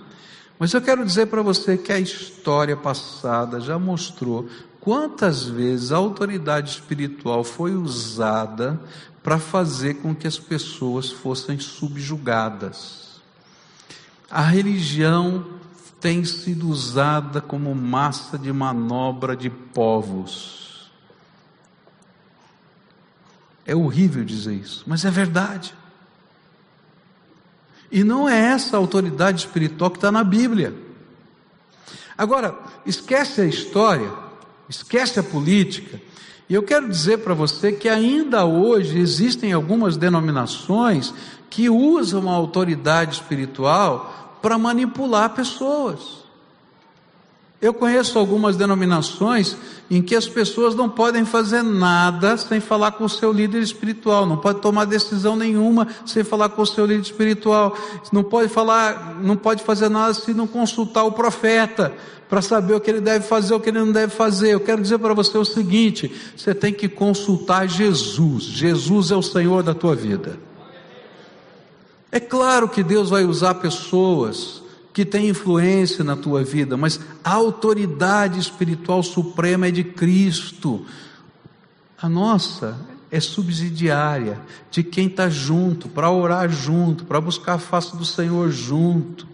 Mas 0.58 0.74
eu 0.74 0.82
quero 0.82 1.06
dizer 1.06 1.26
para 1.26 1.40
você 1.40 1.78
que 1.78 1.92
a 1.92 2.00
história 2.00 2.76
passada 2.76 3.60
já 3.60 3.78
mostrou 3.78 4.48
quantas 4.80 5.44
vezes 5.44 5.92
a 5.92 5.96
autoridade 5.96 6.70
espiritual 6.70 7.44
foi 7.44 7.74
usada 7.74 8.80
para 9.22 9.38
fazer 9.38 9.94
com 9.94 10.14
que 10.14 10.26
as 10.26 10.38
pessoas 10.38 11.10
fossem 11.10 11.60
subjugadas. 11.60 13.20
A 14.28 14.42
religião 14.42 15.46
tem 16.00 16.24
sido 16.24 16.68
usada 16.68 17.40
como 17.40 17.72
massa 17.74 18.36
de 18.36 18.52
manobra 18.52 19.36
de 19.36 19.48
povos. 19.48 20.90
É 23.64 23.76
horrível 23.76 24.24
dizer 24.24 24.54
isso, 24.54 24.82
mas 24.86 25.04
é 25.04 25.10
verdade. 25.10 25.79
E 27.90 28.04
não 28.04 28.28
é 28.28 28.38
essa 28.38 28.76
autoridade 28.76 29.40
espiritual 29.40 29.90
que 29.90 29.96
está 29.96 30.12
na 30.12 30.22
Bíblia. 30.22 30.74
Agora, 32.16 32.54
esquece 32.84 33.40
a 33.40 33.46
história, 33.46 34.10
esquece 34.68 35.18
a 35.18 35.22
política, 35.22 36.00
e 36.48 36.54
eu 36.54 36.62
quero 36.62 36.88
dizer 36.88 37.18
para 37.18 37.32
você 37.32 37.70
que 37.72 37.88
ainda 37.88 38.44
hoje 38.44 38.98
existem 38.98 39.52
algumas 39.52 39.96
denominações 39.96 41.14
que 41.48 41.70
usam 41.70 42.28
a 42.28 42.34
autoridade 42.34 43.14
espiritual 43.14 44.38
para 44.42 44.58
manipular 44.58 45.30
pessoas. 45.30 46.19
Eu 47.60 47.74
conheço 47.74 48.18
algumas 48.18 48.56
denominações 48.56 49.54
em 49.90 50.00
que 50.00 50.16
as 50.16 50.26
pessoas 50.26 50.74
não 50.74 50.88
podem 50.88 51.26
fazer 51.26 51.62
nada 51.62 52.36
sem 52.38 52.58
falar 52.58 52.92
com 52.92 53.04
o 53.04 53.08
seu 53.08 53.30
líder 53.30 53.60
espiritual, 53.60 54.24
não 54.24 54.38
pode 54.38 54.60
tomar 54.60 54.86
decisão 54.86 55.36
nenhuma 55.36 55.86
sem 56.06 56.24
falar 56.24 56.48
com 56.50 56.62
o 56.62 56.66
seu 56.66 56.86
líder 56.86 57.02
espiritual, 57.02 57.76
não 58.10 58.24
pode 58.24 58.48
falar, 58.48 59.18
não 59.20 59.36
pode 59.36 59.62
fazer 59.62 59.90
nada 59.90 60.14
se 60.14 60.32
não 60.32 60.46
consultar 60.46 61.04
o 61.04 61.12
profeta 61.12 61.92
para 62.30 62.40
saber 62.40 62.74
o 62.74 62.80
que 62.80 62.88
ele 62.88 63.00
deve 63.00 63.26
fazer, 63.26 63.52
o 63.52 63.60
que 63.60 63.68
ele 63.68 63.80
não 63.80 63.92
deve 63.92 64.14
fazer. 64.14 64.54
Eu 64.54 64.60
quero 64.60 64.80
dizer 64.80 64.98
para 64.98 65.12
você 65.12 65.36
o 65.36 65.44
seguinte: 65.44 66.10
você 66.34 66.54
tem 66.54 66.72
que 66.72 66.88
consultar 66.88 67.68
Jesus. 67.68 68.44
Jesus 68.44 69.10
é 69.10 69.16
o 69.16 69.22
Senhor 69.22 69.62
da 69.62 69.74
tua 69.74 69.94
vida. 69.94 70.38
É 72.10 72.18
claro 72.18 72.68
que 72.68 72.82
Deus 72.82 73.10
vai 73.10 73.24
usar 73.24 73.54
pessoas 73.54 74.59
que 74.92 75.04
tem 75.04 75.28
influência 75.28 76.02
na 76.02 76.16
tua 76.16 76.42
vida, 76.42 76.76
mas 76.76 77.00
a 77.22 77.32
autoridade 77.32 78.38
espiritual 78.38 79.02
suprema 79.02 79.68
é 79.68 79.70
de 79.70 79.84
Cristo. 79.84 80.84
A 82.00 82.08
nossa 82.08 82.78
é 83.10 83.20
subsidiária 83.20 84.40
de 84.70 84.82
quem 84.82 85.06
está 85.06 85.28
junto, 85.28 85.88
para 85.88 86.10
orar 86.10 86.48
junto, 86.48 87.04
para 87.04 87.20
buscar 87.20 87.54
a 87.54 87.58
face 87.58 87.96
do 87.96 88.04
Senhor 88.04 88.50
junto. 88.50 89.28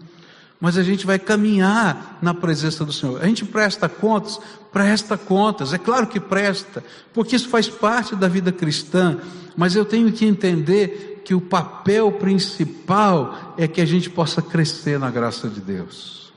Mas 0.59 0.77
a 0.77 0.83
gente 0.83 1.05
vai 1.05 1.19
caminhar 1.19 2.17
na 2.21 2.33
presença 2.33 2.83
do 2.83 2.91
Senhor. 2.91 3.21
A 3.21 3.27
gente 3.27 3.45
presta 3.45 3.87
contas? 3.87 4.39
Presta 4.71 5.17
contas, 5.17 5.73
é 5.73 5.77
claro 5.77 6.07
que 6.07 6.19
presta, 6.19 6.83
porque 7.13 7.35
isso 7.35 7.49
faz 7.49 7.67
parte 7.67 8.15
da 8.15 8.27
vida 8.27 8.51
cristã, 8.51 9.17
mas 9.55 9.75
eu 9.75 9.83
tenho 9.85 10.11
que 10.11 10.25
entender 10.25 11.16
que 11.27 11.35
o 11.35 11.41
papel 11.41 12.09
principal 12.09 13.53
é 13.57 13.67
que 13.67 13.81
a 13.81 13.85
gente 13.85 14.09
possa 14.09 14.41
crescer 14.41 14.97
na 14.97 15.11
graça 15.11 15.49
de 15.49 15.59
Deus. 15.59 16.31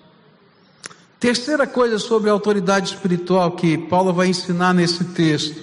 Terceira 1.21 1.65
coisa 1.65 1.97
sobre 1.97 2.29
a 2.29 2.33
autoridade 2.33 2.89
espiritual 2.93 3.53
que 3.53 3.79
Paulo 3.79 4.13
vai 4.13 4.27
ensinar 4.27 4.75
nesse 4.75 5.05
texto 5.05 5.63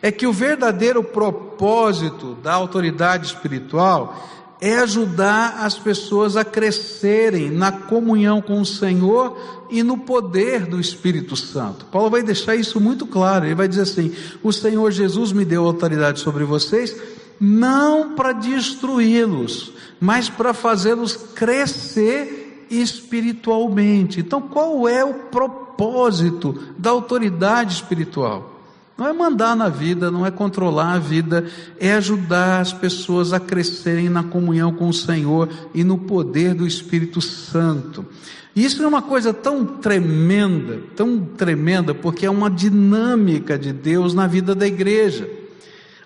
é 0.00 0.12
que 0.12 0.28
o 0.28 0.32
verdadeiro 0.32 1.02
propósito 1.02 2.34
da 2.40 2.52
autoridade 2.52 3.26
espiritual 3.26 4.30
é 4.60 4.78
ajudar 4.78 5.64
as 5.64 5.76
pessoas 5.76 6.36
a 6.36 6.44
crescerem 6.44 7.50
na 7.50 7.72
comunhão 7.72 8.40
com 8.40 8.60
o 8.60 8.64
Senhor 8.64 9.66
e 9.72 9.82
no 9.82 9.98
poder 9.98 10.66
do 10.66 10.78
Espírito 10.78 11.34
Santo. 11.34 11.84
Paulo 11.86 12.10
vai 12.10 12.22
deixar 12.22 12.54
isso 12.54 12.80
muito 12.80 13.08
claro. 13.08 13.44
Ele 13.44 13.56
vai 13.56 13.66
dizer 13.66 13.82
assim: 13.82 14.14
O 14.40 14.52
Senhor 14.52 14.92
Jesus 14.92 15.32
me 15.32 15.44
deu 15.44 15.66
autoridade 15.66 16.20
sobre 16.20 16.44
vocês 16.44 16.94
não 17.44 18.14
para 18.14 18.32
destruí-los, 18.32 19.72
mas 20.00 20.30
para 20.30 20.54
fazê-los 20.54 21.16
crescer 21.16 22.66
espiritualmente. 22.70 24.20
Então, 24.20 24.40
qual 24.40 24.88
é 24.88 25.04
o 25.04 25.14
propósito 25.14 26.56
da 26.78 26.90
autoridade 26.90 27.74
espiritual? 27.74 28.60
Não 28.96 29.08
é 29.08 29.12
mandar 29.12 29.56
na 29.56 29.68
vida, 29.68 30.08
não 30.08 30.24
é 30.24 30.30
controlar 30.30 30.92
a 30.92 30.98
vida, 31.00 31.44
é 31.80 31.94
ajudar 31.94 32.60
as 32.60 32.72
pessoas 32.72 33.32
a 33.32 33.40
crescerem 33.40 34.08
na 34.08 34.22
comunhão 34.22 34.72
com 34.72 34.88
o 34.88 34.94
Senhor 34.94 35.48
e 35.74 35.82
no 35.82 35.98
poder 35.98 36.54
do 36.54 36.64
Espírito 36.64 37.20
Santo. 37.20 38.06
E 38.54 38.64
isso 38.64 38.80
é 38.80 38.86
uma 38.86 39.02
coisa 39.02 39.34
tão 39.34 39.66
tremenda, 39.66 40.78
tão 40.94 41.18
tremenda, 41.18 41.92
porque 41.92 42.24
é 42.24 42.30
uma 42.30 42.48
dinâmica 42.48 43.58
de 43.58 43.72
Deus 43.72 44.14
na 44.14 44.28
vida 44.28 44.54
da 44.54 44.66
igreja. 44.66 45.41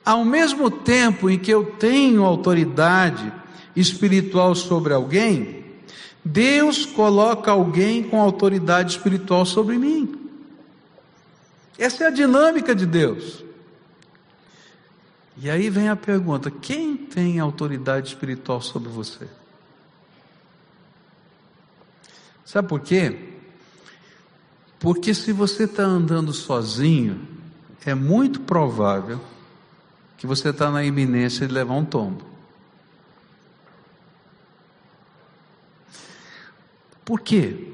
Ao 0.07 0.25
mesmo 0.25 0.71
tempo 0.71 1.29
em 1.29 1.37
que 1.37 1.51
eu 1.51 1.65
tenho 1.65 2.25
autoridade 2.25 3.33
espiritual 3.75 4.55
sobre 4.55 4.95
alguém, 4.95 5.65
Deus 6.25 6.87
coloca 6.87 7.51
alguém 7.51 8.05
com 8.05 8.21
autoridade 8.21 8.93
espiritual 8.93 9.45
sobre 9.45 9.77
mim. 9.77 10.31
Essa 11.77 12.05
é 12.05 12.07
a 12.07 12.11
dinâmica 12.11 12.73
de 12.73 12.87
Deus. 12.87 13.43
E 15.37 15.51
aí 15.51 15.69
vem 15.69 15.89
a 15.89 15.97
pergunta: 15.97 16.53
quem 16.53 16.97
tem 16.97 17.41
autoridade 17.41 18.07
espiritual 18.07 18.61
sobre 18.63 18.89
você? 18.89 19.27
Sabe 22.45 22.69
por 22.69 22.79
quê? 22.79 23.31
Porque 24.79 25.13
se 25.13 25.33
você 25.33 25.65
está 25.65 25.83
andando 25.83 26.33
sozinho, 26.33 27.27
é 27.85 27.93
muito 27.93 28.39
provável 28.43 29.21
que 30.17 30.27
você 30.27 30.51
está 30.51 30.71
na 30.71 30.85
iminência 30.85 31.47
de 31.47 31.53
levar 31.53 31.75
um 31.75 31.85
tombo. 31.85 32.25
Por 37.05 37.21
quê? 37.21 37.73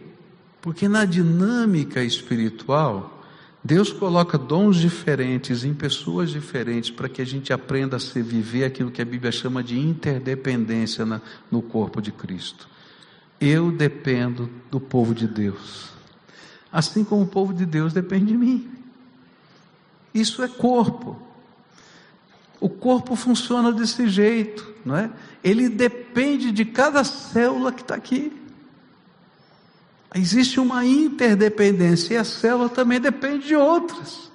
Porque 0.61 0.89
na 0.89 1.05
dinâmica 1.05 2.05
espiritual, 2.05 3.23
Deus 3.65 3.93
coloca 3.93 4.37
dons 4.37 4.77
diferentes 4.77 5.65
em 5.65 5.73
pessoas 5.73 6.31
diferentes 6.31 6.91
para 6.91 7.09
que 7.09 7.23
a 7.23 7.25
gente 7.25 7.53
aprenda 7.53 7.97
a 7.97 8.01
se 8.01 8.21
viver 8.21 8.65
aquilo 8.65 8.91
que 8.91 9.01
a 9.01 9.05
Bíblia 9.05 9.31
chama 9.31 9.63
de 9.63 9.79
interdependência 9.79 11.07
na, 11.07 11.21
no 11.51 11.63
corpo 11.63 12.03
de 12.03 12.11
Cristo. 12.11 12.69
Eu 13.41 13.73
dependo 13.73 14.51
do 14.71 14.81
povo 14.81 15.15
de 15.15 15.27
Deus, 15.27 15.91
assim 16.73 17.05
como 17.05 17.23
o 17.23 17.27
povo 17.27 17.55
de 17.55 17.65
Deus 17.65 17.93
depende 17.93 18.27
de 18.27 18.37
mim. 18.37 18.69
Isso 20.13 20.43
é 20.43 20.49
corpo. 20.49 21.21
O 22.63 22.69
corpo 22.69 23.17
funciona 23.17 23.73
desse 23.73 24.09
jeito, 24.09 24.73
não 24.85 24.97
é? 24.97 25.11
Ele 25.43 25.69
depende 25.69 26.53
de 26.53 26.65
cada 26.65 27.03
célula 27.03 27.73
que 27.73 27.83
está 27.83 27.97
aqui. 27.97 28.33
Existe 30.15 30.61
uma 30.61 30.87
interdependência 30.87 32.15
e 32.15 32.17
a 32.19 32.23
célula 32.23 32.69
também 32.69 33.01
depende 33.01 33.49
de 33.49 33.57
outras. 33.57 34.31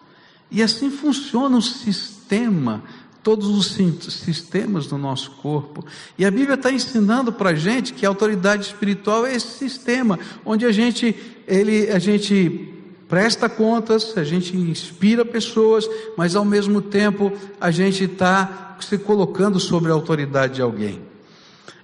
E 0.51 0.61
assim 0.61 0.91
funciona 0.91 1.55
o 1.55 1.61
sistema, 1.61 2.83
todos 3.23 3.47
os 3.47 3.67
sistemas 4.13 4.87
do 4.87 4.97
nosso 4.97 5.31
corpo. 5.31 5.85
E 6.17 6.25
a 6.25 6.29
Bíblia 6.29 6.55
está 6.55 6.69
ensinando 6.69 7.31
para 7.31 7.51
a 7.51 7.55
gente 7.55 7.93
que 7.93 8.05
a 8.05 8.09
autoridade 8.09 8.65
espiritual 8.65 9.25
é 9.25 9.35
esse 9.35 9.57
sistema, 9.57 10.19
onde 10.43 10.65
a 10.65 10.71
gente, 10.73 11.15
ele, 11.47 11.89
a 11.91 11.97
gente 11.97 12.76
presta 13.07 13.47
contas, 13.47 14.17
a 14.17 14.23
gente 14.23 14.55
inspira 14.55 15.23
pessoas, 15.23 15.87
mas 16.17 16.35
ao 16.35 16.45
mesmo 16.45 16.81
tempo 16.81 17.31
a 17.59 17.71
gente 17.71 18.03
está 18.03 18.77
se 18.79 18.97
colocando 18.97 19.59
sobre 19.59 19.91
a 19.91 19.93
autoridade 19.93 20.55
de 20.55 20.61
alguém. 20.61 21.01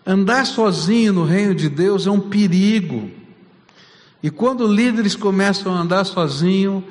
Andar 0.06 0.46
sozinho 0.46 1.14
no 1.14 1.24
reino 1.24 1.56
de 1.56 1.70
Deus 1.70 2.06
é 2.06 2.12
um 2.12 2.20
perigo. 2.20 3.10
E 4.22 4.30
quando 4.30 4.68
líderes 4.68 5.16
começam 5.16 5.74
a 5.74 5.80
andar 5.80 6.04
sozinho, 6.06 6.84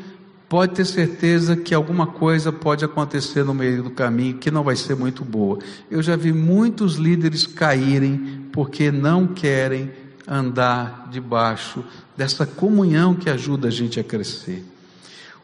pode 0.48 0.74
ter 0.74 0.84
certeza 0.84 1.56
que 1.56 1.74
alguma 1.74 2.06
coisa 2.06 2.52
pode 2.52 2.84
acontecer 2.84 3.42
no 3.42 3.54
meio 3.54 3.82
do 3.82 3.90
caminho 3.90 4.36
que 4.36 4.50
não 4.50 4.62
vai 4.62 4.76
ser 4.76 4.94
muito 4.94 5.24
boa. 5.24 5.58
Eu 5.90 6.02
já 6.02 6.14
vi 6.16 6.32
muitos 6.32 6.96
líderes 6.96 7.46
caírem 7.46 8.48
porque 8.52 8.90
não 8.90 9.26
querem 9.26 9.90
andar 10.26 11.08
debaixo 11.10 11.84
dessa 12.16 12.46
comunhão 12.46 13.14
que 13.14 13.28
ajuda 13.28 13.68
a 13.68 13.70
gente 13.70 13.98
a 13.98 14.04
crescer. 14.04 14.64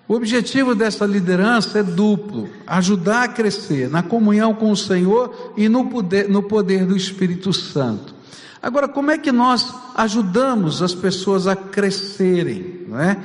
O 0.09 0.15
objetivo 0.15 0.75
dessa 0.75 1.05
liderança 1.05 1.81
é 1.81 1.83
duplo: 1.83 2.49
ajudar 2.67 3.25
a 3.25 3.29
crescer 3.29 3.91
na 3.91 4.03
comunhão 4.03 4.55
com 4.55 4.71
o 4.71 4.77
Senhor 4.77 5.53
e 5.57 5.69
no 5.69 5.87
poder, 5.87 6.29
no 6.29 6.43
poder 6.43 6.87
do 6.87 6.97
Espírito 6.97 7.53
Santo. 7.53 8.15
Agora, 8.63 8.89
como 8.89 9.11
é 9.11 9.19
que 9.19 9.31
nós 9.31 9.73
ajudamos 9.95 10.83
as 10.83 10.95
pessoas 10.95 11.47
a 11.47 11.55
crescerem? 11.55 12.87
Não 12.89 12.99
é? 12.99 13.19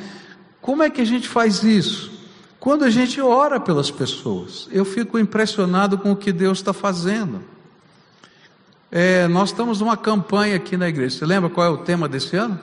Como 0.61 0.83
é 0.83 0.89
que 0.89 1.01
a 1.01 1.05
gente 1.05 1.27
faz 1.27 1.63
isso? 1.63 2.11
Quando 2.59 2.83
a 2.83 2.89
gente 2.89 3.19
ora 3.19 3.59
pelas 3.59 3.91
pessoas, 3.91 4.69
eu 4.71 4.85
fico 4.85 5.19
impressionado 5.19 5.97
com 5.97 6.11
o 6.11 6.15
que 6.15 6.31
Deus 6.31 6.59
está 6.59 6.71
fazendo. 6.71 7.41
É, 8.95 9.27
nós 9.27 9.49
estamos 9.49 9.79
numa 9.79 9.97
campanha 9.97 10.55
aqui 10.55 10.77
na 10.77 10.87
igreja. 10.87 11.17
Você 11.17 11.25
lembra 11.25 11.49
qual 11.49 11.65
é 11.65 11.69
o 11.71 11.77
tema 11.77 12.07
desse 12.07 12.35
ano? 12.35 12.59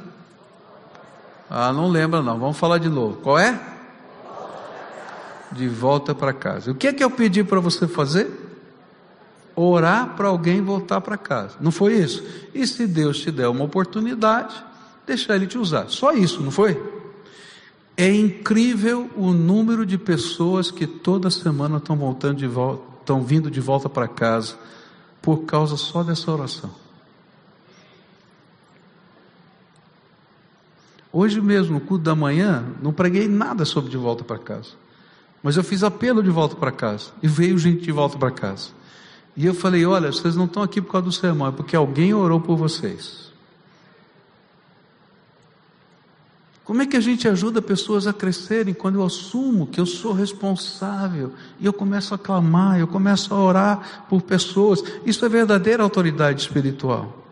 Ah, 1.51 1.73
não 1.73 1.89
lembra 1.89 2.23
não. 2.23 2.39
Vamos 2.39 2.57
falar 2.57 2.79
de 2.79 2.89
novo. 2.89 3.17
Qual 3.17 3.37
é? 3.37 3.61
De 5.51 5.67
volta 5.67 6.15
para 6.15 6.33
casa. 6.33 6.71
O 6.71 6.75
que 6.77 6.87
é 6.87 6.93
que 6.93 7.03
eu 7.03 7.11
pedi 7.11 7.43
para 7.43 7.59
você 7.59 7.89
fazer? 7.89 8.31
Orar 9.57 10.15
para 10.15 10.29
alguém 10.29 10.63
voltar 10.63 11.01
para 11.01 11.19
casa. 11.19 11.57
Não 11.61 11.73
foi 11.73 11.95
isso? 11.95 12.25
E 12.55 12.65
se 12.65 12.87
Deus 12.87 13.19
te 13.19 13.33
der 13.33 13.49
uma 13.49 13.65
oportunidade, 13.65 14.55
deixar 15.05 15.35
Ele 15.35 15.49
te 15.49 15.59
usar. 15.59 15.89
Só 15.89 16.13
isso, 16.13 16.41
não 16.41 16.53
foi? 16.53 16.81
É 17.97 18.09
incrível 18.09 19.11
o 19.17 19.33
número 19.33 19.85
de 19.85 19.99
pessoas 19.99 20.71
que 20.71 20.87
toda 20.87 21.29
semana 21.29 21.79
estão 21.79 21.97
voltando 21.97 22.37
de 22.37 22.47
volta, 22.47 22.85
estão 23.01 23.21
vindo 23.21 23.51
de 23.51 23.61
volta 23.61 23.89
para 23.89 24.07
casa 24.07 24.55
por 25.21 25.45
causa 25.45 25.77
só 25.77 26.03
dessa 26.03 26.31
oração. 26.31 26.71
Hoje 31.13 31.41
mesmo, 31.41 31.75
no 31.75 31.81
culto 31.81 32.05
da 32.05 32.15
manhã, 32.15 32.65
não 32.81 32.93
preguei 32.93 33.27
nada 33.27 33.65
sobre 33.65 33.91
de 33.91 33.97
volta 33.97 34.23
para 34.23 34.39
casa. 34.39 34.71
Mas 35.43 35.57
eu 35.57 35.65
fiz 35.65 35.83
apelo 35.83 36.23
de 36.23 36.31
volta 36.31 36.55
para 36.55 36.71
casa. 36.71 37.11
E 37.23 37.27
veio 37.27 37.59
gente 37.59 37.83
de 37.83 37.91
volta 37.91 38.17
para 38.17 38.31
casa. 38.31 38.71
E 39.37 39.45
eu 39.45 39.55
falei: 39.55 39.85
olha, 39.85 40.13
vocês 40.13 40.37
não 40.37 40.45
estão 40.45 40.63
aqui 40.63 40.81
por 40.81 40.93
causa 40.93 41.07
do 41.07 41.13
sermão, 41.13 41.49
é 41.49 41.53
porque 41.53 41.75
alguém 41.75 42.15
orou 42.15 42.41
por 42.41 42.57
vocês. 42.57 43.30
Como 46.71 46.83
é 46.83 46.87
que 46.87 46.97
a 46.97 47.01
gente 47.01 47.27
ajuda 47.27 47.61
pessoas 47.61 48.07
a 48.07 48.13
crescerem 48.13 48.73
quando 48.73 48.95
eu 48.95 49.05
assumo 49.05 49.67
que 49.67 49.81
eu 49.81 49.85
sou 49.85 50.13
responsável 50.13 51.33
e 51.59 51.67
eu 51.67 51.73
começo 51.73 52.15
a 52.15 52.19
clamar, 52.19 52.79
eu 52.79 52.87
começo 52.87 53.35
a 53.35 53.41
orar 53.41 54.07
por 54.09 54.23
pessoas? 54.23 54.81
Isso 55.05 55.25
é 55.25 55.29
verdadeira 55.29 55.83
autoridade 55.83 56.43
espiritual. 56.43 57.27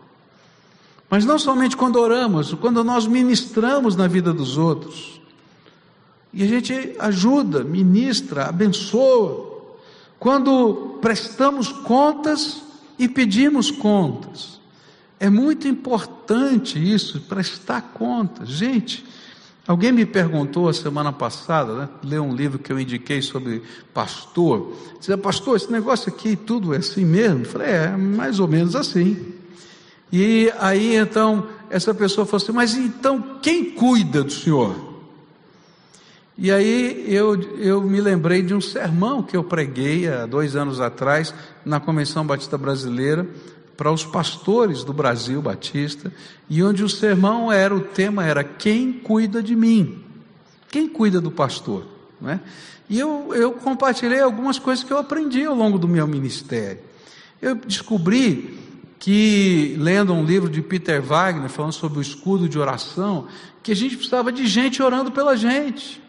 Mas 1.09 1.23
não 1.23 1.39
somente 1.39 1.77
quando 1.77 1.95
oramos, 1.95 2.53
quando 2.55 2.83
nós 2.83 3.07
ministramos 3.07 3.95
na 3.95 4.07
vida 4.07 4.33
dos 4.33 4.57
outros. 4.57 5.21
E 6.33 6.43
a 6.43 6.45
gente 6.45 6.97
ajuda, 6.99 7.63
ministra, 7.63 8.47
abençoa. 8.47 9.77
Quando 10.19 10.97
prestamos 10.99 11.71
contas 11.71 12.61
e 12.99 13.07
pedimos 13.07 13.71
contas. 13.71 14.59
É 15.17 15.29
muito 15.29 15.65
importante 15.65 16.77
isso, 16.77 17.21
prestar 17.21 17.93
contas. 17.93 18.49
Gente, 18.49 19.05
alguém 19.69 19.91
me 19.91 20.03
perguntou 20.03 20.67
a 20.67 20.73
semana 20.73 21.13
passada, 21.13 21.73
né, 21.75 21.89
leu 22.03 22.23
um 22.23 22.35
livro 22.35 22.57
que 22.57 22.73
eu 22.73 22.79
indiquei 22.79 23.21
sobre 23.21 23.61
pastor. 23.93 24.75
Dizia, 24.99 25.15
pastor, 25.15 25.57
esse 25.57 25.71
negócio 25.71 26.11
aqui 26.11 26.35
tudo 26.35 26.73
é 26.73 26.77
assim 26.77 27.05
mesmo? 27.05 27.41
Eu 27.41 27.45
falei, 27.45 27.67
é, 27.67 27.95
mais 27.95 28.39
ou 28.39 28.47
menos 28.47 28.75
assim. 28.75 29.31
E 30.11 30.51
aí 30.57 30.95
então 30.95 31.47
essa 31.69 31.93
pessoa 31.93 32.25
falou 32.25 32.43
assim: 32.43 32.51
Mas 32.51 32.73
então 32.73 33.37
quem 33.43 33.65
cuida 33.69 34.23
do 34.23 34.33
senhor? 34.33 34.75
E 36.35 36.51
aí 36.51 37.05
eu, 37.07 37.39
eu 37.59 37.79
me 37.79 38.01
lembrei 38.01 38.41
de 38.41 38.55
um 38.55 38.61
sermão 38.61 39.21
que 39.21 39.37
eu 39.37 39.43
preguei 39.43 40.11
há 40.11 40.25
dois 40.25 40.55
anos 40.55 40.81
atrás 40.81 41.31
na 41.63 41.79
Convenção 41.79 42.25
Batista 42.25 42.57
Brasileira 42.57 43.27
para 43.79 43.93
os 43.93 44.03
pastores 44.03 44.83
do 44.83 44.91
Brasil 44.91 45.41
Batista, 45.41 46.11
e 46.49 46.61
onde 46.61 46.83
o 46.83 46.89
sermão 46.89 47.49
era, 47.49 47.73
o 47.73 47.79
tema 47.79 48.25
era 48.25 48.43
quem 48.43 48.91
cuida 48.91 49.41
de 49.41 49.55
mim? 49.55 50.03
Quem 50.69 50.85
cuida 50.85 51.21
do 51.21 51.31
pastor? 51.31 51.85
Né? 52.19 52.41
E 52.89 52.99
eu, 52.99 53.33
eu 53.33 53.53
compartilhei 53.53 54.19
algumas 54.19 54.59
coisas 54.59 54.83
que 54.83 54.91
eu 54.91 54.97
aprendi 54.97 55.45
ao 55.45 55.55
longo 55.55 55.79
do 55.79 55.87
meu 55.87 56.05
ministério. 56.05 56.81
Eu 57.41 57.55
descobri 57.55 58.59
que, 58.99 59.77
lendo 59.79 60.11
um 60.11 60.25
livro 60.25 60.49
de 60.49 60.61
Peter 60.61 61.01
Wagner, 61.01 61.47
falando 61.47 61.71
sobre 61.71 61.99
o 61.99 62.01
escudo 62.01 62.49
de 62.49 62.59
oração, 62.59 63.27
que 63.63 63.71
a 63.71 63.75
gente 63.75 63.95
precisava 63.95 64.29
de 64.29 64.45
gente 64.45 64.83
orando 64.83 65.09
pela 65.09 65.37
gente. 65.37 66.01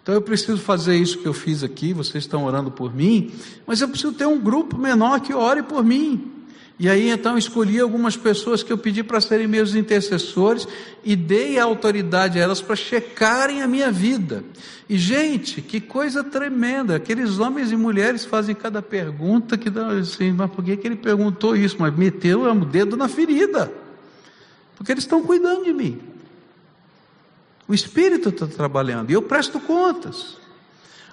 Então 0.00 0.14
eu 0.14 0.22
preciso 0.22 0.58
fazer 0.58 0.96
isso 0.96 1.18
que 1.18 1.26
eu 1.26 1.34
fiz 1.34 1.64
aqui, 1.64 1.92
vocês 1.92 2.22
estão 2.22 2.44
orando 2.44 2.70
por 2.70 2.94
mim, 2.94 3.32
mas 3.66 3.80
eu 3.80 3.88
preciso 3.88 4.12
ter 4.12 4.26
um 4.26 4.38
grupo 4.38 4.78
menor 4.78 5.18
que 5.18 5.34
ore 5.34 5.64
por 5.64 5.84
mim. 5.84 6.35
E 6.78 6.90
aí 6.90 7.08
então 7.08 7.38
escolhi 7.38 7.80
algumas 7.80 8.16
pessoas 8.16 8.62
que 8.62 8.70
eu 8.70 8.76
pedi 8.76 9.02
para 9.02 9.20
serem 9.20 9.46
meus 9.46 9.74
intercessores 9.74 10.68
e 11.02 11.16
dei 11.16 11.58
a 11.58 11.64
autoridade 11.64 12.38
a 12.38 12.42
elas 12.42 12.60
para 12.60 12.76
checarem 12.76 13.62
a 13.62 13.66
minha 13.66 13.90
vida. 13.90 14.44
E 14.88 14.98
gente, 14.98 15.62
que 15.62 15.80
coisa 15.80 16.22
tremenda! 16.22 16.96
Aqueles 16.96 17.38
homens 17.38 17.72
e 17.72 17.76
mulheres 17.76 18.26
fazem 18.26 18.54
cada 18.54 18.82
pergunta 18.82 19.56
que 19.56 19.70
dá 19.70 19.88
assim, 19.88 20.32
mas 20.32 20.50
por 20.50 20.62
que, 20.62 20.76
que 20.76 20.86
ele 20.86 20.96
perguntou 20.96 21.56
isso? 21.56 21.76
Mas 21.78 21.96
meteu 21.96 22.42
o 22.42 22.64
dedo 22.64 22.94
na 22.94 23.08
ferida, 23.08 23.72
porque 24.76 24.92
eles 24.92 25.04
estão 25.04 25.22
cuidando 25.22 25.64
de 25.64 25.72
mim. 25.72 25.98
O 27.66 27.72
Espírito 27.72 28.28
está 28.28 28.46
trabalhando 28.46 29.10
e 29.10 29.14
eu 29.14 29.22
presto 29.22 29.58
contas. 29.58 30.36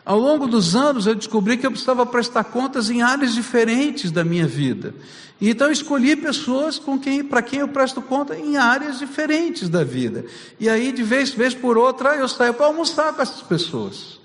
Ao 0.06 0.20
longo 0.20 0.48
dos 0.48 0.76
anos 0.76 1.08
eu 1.08 1.16
descobri 1.16 1.58
que 1.58 1.66
eu 1.66 1.72
precisava 1.72 2.06
prestar 2.06 2.44
contas 2.46 2.90
em 2.90 3.02
áreas 3.02 3.34
diferentes 3.34 4.12
da 4.12 4.24
minha 4.24 4.46
vida. 4.46 4.94
Então 5.40 5.68
eu 5.68 5.74
escolhi 5.74 6.16
pessoas 6.16 6.78
com 6.78 7.00
quem, 7.00 7.24
para 7.24 7.42
quem 7.42 7.60
eu 7.60 7.68
presto 7.68 8.02
conta 8.02 8.38
em 8.38 8.58
áreas 8.58 9.00
diferentes 9.00 9.70
da 9.70 9.84
vida. 9.84 10.26
E 10.60 10.70
aí 10.70 10.92
de 10.92 11.04
vez, 11.04 11.32
vez 11.32 11.54
por 11.54 11.78
outra 11.78 12.16
eu 12.16 12.28
saio 12.28 12.54
para 12.54 12.66
almoçar 12.66 13.14
com 13.14 13.22
essas 13.22 13.42
pessoas. 13.42 14.20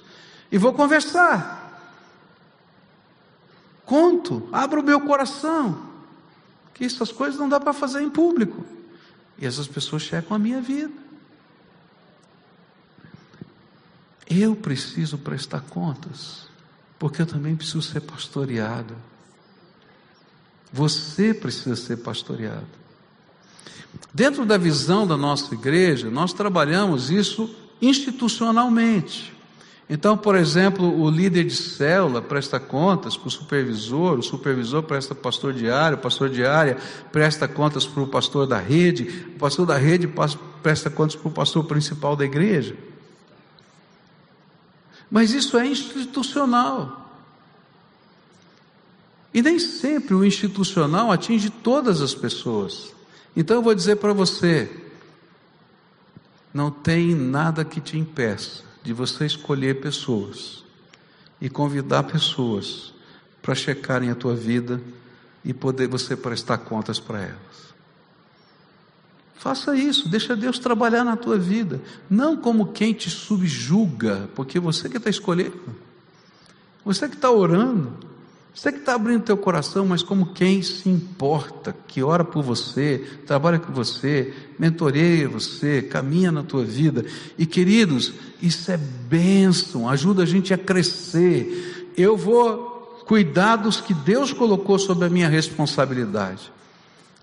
E 0.51 0.59
vou 0.59 0.73
conversar. 0.73 1.57
Conto, 3.85 4.49
abro 4.53 4.81
o 4.81 4.85
meu 4.85 5.01
coração. 5.01 5.87
Que 6.75 6.85
essas 6.85 7.13
coisas 7.13 7.39
não 7.39 7.49
dá 7.49 7.59
para 7.59 7.73
fazer 7.73 8.03
em 8.03 8.11
público. 8.11 8.65
E 9.39 9.47
essas 9.47 9.69
pessoas 9.69 10.03
checam 10.03 10.37
a 10.37 10.39
minha 10.39 10.61
vida. 10.61 11.08
Eu 14.29 14.55
preciso 14.55 15.17
prestar 15.17 15.61
contas, 15.63 16.47
porque 16.99 17.23
eu 17.23 17.27
também 17.27 17.57
preciso 17.57 17.83
ser 17.83 18.01
pastoreado. 18.01 18.95
Você 20.73 21.33
precisa 21.33 21.77
ser 21.77 21.99
pastoreado. 21.99 22.67
Dentro 24.13 24.45
da 24.45 24.59
visão 24.59 25.07
da 25.07 25.17
nossa 25.17 25.55
igreja, 25.55 26.11
nós 26.11 26.33
trabalhamos 26.33 27.11
isso 27.11 27.55
institucionalmente. 27.81 29.33
Então, 29.91 30.19
por 30.19 30.37
exemplo, 30.37 31.01
o 31.01 31.09
líder 31.09 31.45
de 31.45 31.57
célula 31.57 32.21
presta 32.21 32.61
contas 32.61 33.17
para 33.17 33.29
o 33.29 33.31
supervisor, 33.31 34.19
o 34.19 34.23
supervisor 34.23 34.83
presta 34.83 35.15
pastor 35.15 35.55
diário, 35.55 35.97
o 35.97 36.01
pastor 36.01 36.29
diária 36.29 36.77
presta 37.11 37.49
contas 37.49 37.87
para 37.87 38.03
o 38.03 38.07
pastor 38.07 38.47
da 38.47 38.59
rede, 38.59 39.27
o 39.35 39.39
pastor 39.39 39.65
da 39.65 39.79
rede 39.79 40.07
presta 40.63 40.91
contas 40.91 41.17
para 41.17 41.29
o 41.29 41.33
pastor 41.33 41.65
principal 41.65 42.15
da 42.15 42.27
igreja. 42.27 42.77
Mas 45.11 45.33
isso 45.33 45.57
é 45.57 45.67
institucional. 45.67 46.99
E 49.33 49.43
nem 49.43 49.59
sempre 49.59 50.15
o 50.15 50.25
institucional 50.25 51.13
atinge 51.13 51.51
todas 51.51 52.01
as 52.01 52.15
pessoas. 52.15 52.93
Então 53.37 53.57
eu 53.57 53.63
vou 53.63 53.75
dizer 53.75 53.97
para 53.97 54.13
você: 54.13 54.71
não 56.53 56.71
tem 56.71 57.15
nada 57.15 57.65
que 57.65 57.81
te 57.81 57.99
impeça 57.99 58.65
de 58.83 58.93
você 58.93 59.27
escolher 59.27 59.81
pessoas 59.81 60.65
e 61.41 61.49
convidar 61.49 62.05
pessoas 62.05 62.93
para 63.41 63.55
checarem 63.55 64.11
a 64.11 64.15
tua 64.15 64.35
vida 64.35 64.81
e 65.45 65.55
poder 65.55 65.87
você 65.87 66.17
prestar 66.17 66.59
contas 66.59 66.99
para 66.99 67.21
elas. 67.23 67.75
Faça 69.39 69.77
isso, 69.77 70.09
deixa 70.09 70.35
Deus 70.35 70.59
trabalhar 70.59 71.05
na 71.05 71.17
tua 71.17 71.39
vida, 71.39 71.81
não 72.11 72.37
como 72.37 72.73
quem 72.73 72.93
te 72.93 73.09
subjuga, 73.09 74.29
porque 74.35 74.59
você 74.59 74.89
que 74.89 74.97
está 74.97 75.09
escolhendo, 75.09 75.57
você 76.85 77.09
que 77.09 77.15
está 77.15 77.31
orando, 77.31 77.93
você 78.53 78.73
que 78.73 78.79
está 78.79 78.97
abrindo 78.97 79.23
teu 79.23 79.37
coração, 79.37 79.87
mas 79.87 80.03
como 80.03 80.35
quem 80.35 80.61
se 80.61 80.89
importa, 80.89 81.73
que 81.87 82.03
ora 82.03 82.25
por 82.25 82.43
você, 82.43 83.07
trabalha 83.29 83.61
com 83.61 83.73
você, 83.73 84.35
mentoreia 84.59 85.29
você, 85.29 85.83
caminha 85.83 86.33
na 86.33 86.43
tua 86.43 86.65
vida. 86.65 87.05
E 87.39 87.47
queridos, 87.47 88.13
isso 88.43 88.73
é 88.73 88.77
bênção, 88.77 89.89
ajuda 89.89 90.25
a 90.25 90.27
gente 90.27 90.53
a 90.53 90.59
crescer. 90.59 91.93
Eu 91.97 92.17
vou 92.17 93.05
cuidar 93.07 93.55
dos 93.55 93.81
que 93.81 93.95
Deus 93.95 94.33
colocou 94.33 94.81
sob 94.81 95.05
a 95.05 95.09
minha 95.09 95.29
responsabilidade 95.29 96.58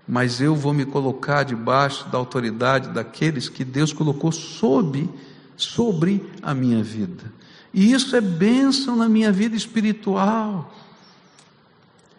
mas 0.06 0.40
eu 0.40 0.54
vou 0.54 0.72
me 0.72 0.84
colocar 0.84 1.42
debaixo 1.42 2.08
da 2.08 2.18
autoridade 2.18 2.90
daqueles 2.90 3.48
que 3.48 3.64
Deus 3.64 3.92
colocou 3.92 4.30
sob, 4.30 5.08
sobre 5.56 6.24
a 6.42 6.54
minha 6.54 6.82
vida. 6.82 7.32
E 7.72 7.92
isso 7.92 8.14
é 8.14 8.20
bênção 8.20 8.94
na 8.94 9.08
minha 9.08 9.32
vida 9.32 9.56
espiritual. 9.56 10.72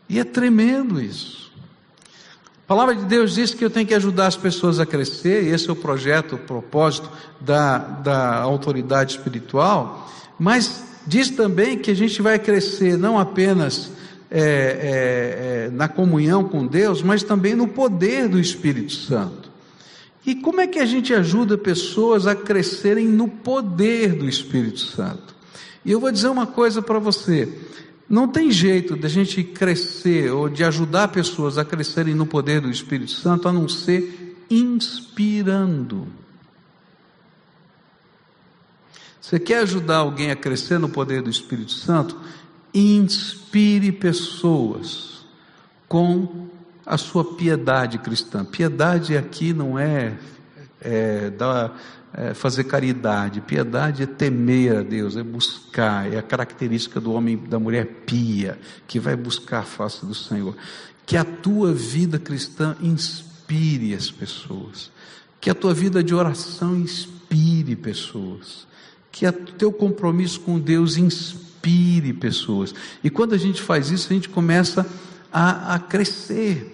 E 0.09 0.19
é 0.19 0.23
tremendo 0.23 1.01
isso. 1.01 1.51
A 2.63 2.67
palavra 2.67 2.95
de 2.95 3.05
Deus 3.05 3.35
diz 3.35 3.53
que 3.53 3.63
eu 3.63 3.69
tenho 3.69 3.87
que 3.87 3.93
ajudar 3.93 4.27
as 4.27 4.35
pessoas 4.35 4.77
a 4.79 4.85
crescer, 4.85 5.43
e 5.43 5.53
esse 5.53 5.69
é 5.69 5.71
o 5.71 5.75
projeto, 5.75 6.35
o 6.35 6.37
propósito 6.37 7.09
da, 7.39 7.77
da 7.77 8.35
autoridade 8.39 9.13
espiritual, 9.13 10.11
mas 10.37 10.83
diz 11.07 11.29
também 11.29 11.77
que 11.77 11.89
a 11.89 11.95
gente 11.95 12.21
vai 12.21 12.37
crescer 12.37 12.97
não 12.97 13.17
apenas 13.17 13.89
é, 14.29 14.39
é, 14.39 15.65
é, 15.67 15.69
na 15.71 15.87
comunhão 15.87 16.43
com 16.43 16.65
Deus, 16.65 17.01
mas 17.01 17.23
também 17.23 17.55
no 17.55 17.67
poder 17.67 18.27
do 18.27 18.39
Espírito 18.39 18.93
Santo. 18.93 19.49
E 20.25 20.35
como 20.35 20.59
é 20.59 20.67
que 20.67 20.79
a 20.79 20.85
gente 20.85 21.13
ajuda 21.13 21.57
pessoas 21.57 22.27
a 22.27 22.35
crescerem 22.35 23.07
no 23.07 23.29
poder 23.29 24.13
do 24.13 24.27
Espírito 24.27 24.79
Santo? 24.79 25.33
E 25.85 25.91
eu 25.91 26.01
vou 26.01 26.11
dizer 26.11 26.27
uma 26.27 26.45
coisa 26.45 26.81
para 26.81 26.99
você: 26.99 27.47
não 28.09 28.27
tem 28.27 28.51
jeito 28.51 28.97
da 28.97 29.07
gente 29.07 29.41
crescer 29.43 30.29
ou 30.31 30.49
de 30.49 30.63
ajudar 30.65 31.07
pessoas 31.07 31.57
a 31.57 31.63
crescerem 31.63 32.13
no 32.13 32.25
poder 32.25 32.59
do 32.59 32.69
Espírito 32.69 33.11
Santo 33.11 33.47
a 33.47 33.53
não 33.53 33.69
ser 33.69 34.35
inspirando. 34.49 36.07
Você 39.21 39.39
quer 39.39 39.59
ajudar 39.59 39.97
alguém 39.97 40.31
a 40.31 40.35
crescer 40.35 40.79
no 40.79 40.87
poder 40.87 41.21
do 41.21 41.29
Espírito 41.29 41.71
Santo? 41.71 42.17
Inspire 42.79 43.91
pessoas 43.91 45.25
com 45.87 46.47
a 46.85 46.95
sua 46.95 47.35
piedade 47.35 47.97
cristã. 47.97 48.45
Piedade 48.45 49.17
aqui 49.17 49.51
não 49.51 49.79
é, 49.79 50.15
é, 50.79 51.31
dar, 51.31 51.75
é 52.13 52.35
fazer 52.35 52.65
caridade, 52.65 53.41
piedade 53.41 54.03
é 54.03 54.05
temer 54.05 54.77
a 54.77 54.83
Deus, 54.83 55.17
é 55.17 55.23
buscar, 55.23 56.13
é 56.13 56.19
a 56.19 56.21
característica 56.21 57.01
do 57.01 57.13
homem, 57.13 57.35
da 57.35 57.57
mulher 57.57 57.85
pia, 58.05 58.59
que 58.87 58.99
vai 58.99 59.15
buscar 59.15 59.59
a 59.59 59.63
face 59.63 60.05
do 60.05 60.13
Senhor. 60.13 60.55
Que 61.03 61.17
a 61.17 61.23
tua 61.23 61.73
vida 61.73 62.19
cristã 62.19 62.75
inspire 62.79 63.95
as 63.95 64.11
pessoas, 64.11 64.91
que 65.41 65.49
a 65.49 65.55
tua 65.55 65.73
vida 65.73 66.03
de 66.03 66.13
oração 66.13 66.75
inspire 66.75 67.75
pessoas, 67.75 68.67
que 69.11 69.27
o 69.27 69.33
teu 69.33 69.71
compromisso 69.71 70.39
com 70.41 70.59
Deus 70.59 70.95
inspire 70.95 71.46
pessoas. 72.13 72.73
E 73.03 73.09
quando 73.09 73.33
a 73.33 73.37
gente 73.37 73.61
faz 73.61 73.91
isso, 73.91 74.07
a 74.11 74.13
gente 74.13 74.29
começa 74.29 74.85
a, 75.31 75.75
a 75.75 75.79
crescer 75.79 76.73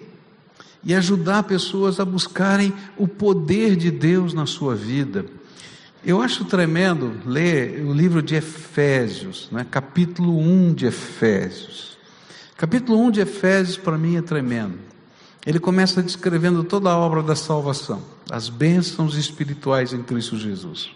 e 0.84 0.94
ajudar 0.94 1.44
pessoas 1.44 1.98
a 1.98 2.04
buscarem 2.04 2.72
o 2.96 3.08
poder 3.08 3.74
de 3.74 3.90
Deus 3.90 4.34
na 4.34 4.46
sua 4.46 4.74
vida. 4.74 5.24
Eu 6.04 6.20
acho 6.20 6.44
tremendo 6.44 7.14
ler 7.24 7.82
o 7.84 7.92
livro 7.94 8.22
de 8.22 8.34
Efésios, 8.34 9.48
né? 9.50 9.66
capítulo 9.70 10.38
1 10.38 10.74
de 10.74 10.86
Efésios. 10.86 11.96
Capítulo 12.56 13.00
1 13.06 13.10
de 13.10 13.20
Efésios 13.20 13.78
para 13.78 13.96
mim 13.96 14.16
é 14.16 14.22
tremendo. 14.22 14.78
Ele 15.46 15.58
começa 15.58 16.02
descrevendo 16.02 16.62
toda 16.62 16.90
a 16.90 16.96
obra 16.96 17.22
da 17.22 17.34
salvação, 17.34 18.02
as 18.30 18.48
bênçãos 18.48 19.16
espirituais 19.16 19.92
em 19.92 20.02
Cristo 20.02 20.36
Jesus. 20.36 20.90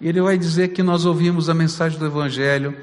E 0.00 0.08
ele 0.08 0.20
vai 0.20 0.36
dizer 0.36 0.68
que 0.68 0.82
nós 0.82 1.06
ouvimos 1.06 1.48
a 1.48 1.54
mensagem 1.54 1.98
do 1.98 2.06
Evangelho 2.06 2.76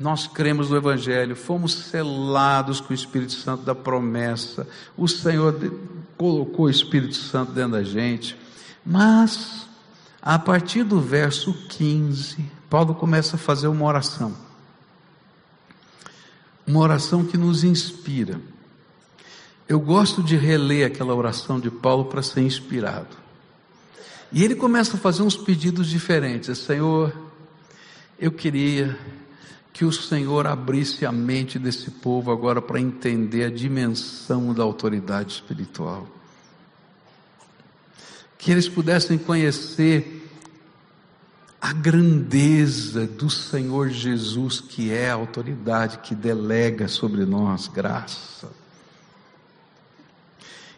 nós 0.00 0.26
cremos 0.26 0.70
no 0.70 0.78
Evangelho, 0.78 1.36
fomos 1.36 1.74
selados 1.74 2.80
com 2.80 2.90
o 2.90 2.94
Espírito 2.94 3.32
Santo 3.32 3.64
da 3.64 3.74
promessa, 3.74 4.66
o 4.96 5.06
Senhor 5.06 5.54
colocou 6.16 6.64
o 6.64 6.70
Espírito 6.70 7.16
Santo 7.16 7.52
dentro 7.52 7.72
da 7.72 7.82
gente, 7.82 8.34
mas, 8.84 9.68
a 10.22 10.38
partir 10.38 10.84
do 10.84 10.98
verso 10.98 11.52
15, 11.68 12.42
Paulo 12.70 12.94
começa 12.94 13.36
a 13.36 13.38
fazer 13.38 13.68
uma 13.68 13.84
oração, 13.84 14.34
uma 16.66 16.80
oração 16.80 17.22
que 17.22 17.36
nos 17.36 17.62
inspira. 17.62 18.40
Eu 19.68 19.78
gosto 19.78 20.22
de 20.22 20.34
reler 20.34 20.86
aquela 20.86 21.14
oração 21.14 21.60
de 21.60 21.70
Paulo 21.70 22.06
para 22.06 22.22
ser 22.22 22.40
inspirado. 22.40 23.18
E 24.32 24.42
ele 24.42 24.54
começa 24.54 24.96
a 24.96 24.98
fazer 24.98 25.22
uns 25.22 25.36
pedidos 25.36 25.88
diferentes. 25.88 26.58
Senhor, 26.58 27.12
eu 28.18 28.32
queria 28.32 28.98
que 29.80 29.84
o 29.86 29.90
Senhor 29.90 30.46
abrisse 30.46 31.06
a 31.06 31.10
mente 31.10 31.58
desse 31.58 31.90
povo 31.90 32.30
agora 32.30 32.60
para 32.60 32.78
entender 32.78 33.44
a 33.44 33.50
dimensão 33.50 34.52
da 34.52 34.62
autoridade 34.62 35.32
espiritual. 35.32 36.06
Que 38.36 38.52
eles 38.52 38.68
pudessem 38.68 39.16
conhecer 39.16 40.30
a 41.58 41.72
grandeza 41.72 43.06
do 43.06 43.30
Senhor 43.30 43.88
Jesus, 43.88 44.60
que 44.60 44.92
é 44.92 45.08
a 45.08 45.14
autoridade 45.14 46.00
que 46.00 46.14
delega 46.14 46.86
sobre 46.86 47.24
nós 47.24 47.66
graça. 47.66 48.52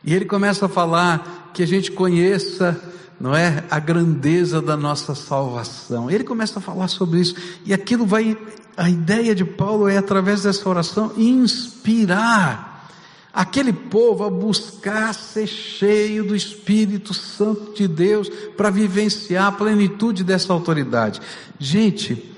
E 0.04 0.14
ele 0.14 0.26
começa 0.26 0.66
a 0.66 0.68
falar 0.68 1.50
que 1.52 1.64
a 1.64 1.66
gente 1.66 1.90
conheça, 1.90 2.80
não 3.22 3.36
é, 3.36 3.62
a 3.70 3.78
grandeza 3.78 4.60
da 4.60 4.76
nossa 4.76 5.14
salvação. 5.14 6.10
Ele 6.10 6.24
começa 6.24 6.58
a 6.58 6.62
falar 6.62 6.88
sobre 6.88 7.20
isso 7.20 7.36
e 7.64 7.72
aquilo 7.72 8.04
vai 8.04 8.36
a 8.76 8.90
ideia 8.90 9.32
de 9.32 9.44
Paulo 9.44 9.88
é, 9.88 9.96
através 9.96 10.42
dessa 10.42 10.68
oração, 10.68 11.12
inspirar 11.16 12.90
aquele 13.32 13.72
povo 13.72 14.24
a 14.24 14.30
buscar 14.30 15.14
ser 15.14 15.46
cheio 15.46 16.24
do 16.24 16.34
Espírito 16.34 17.14
Santo 17.14 17.72
de 17.74 17.86
Deus 17.86 18.28
para 18.56 18.70
vivenciar 18.70 19.46
a 19.46 19.52
plenitude 19.52 20.24
dessa 20.24 20.52
autoridade. 20.52 21.20
Gente, 21.60 22.34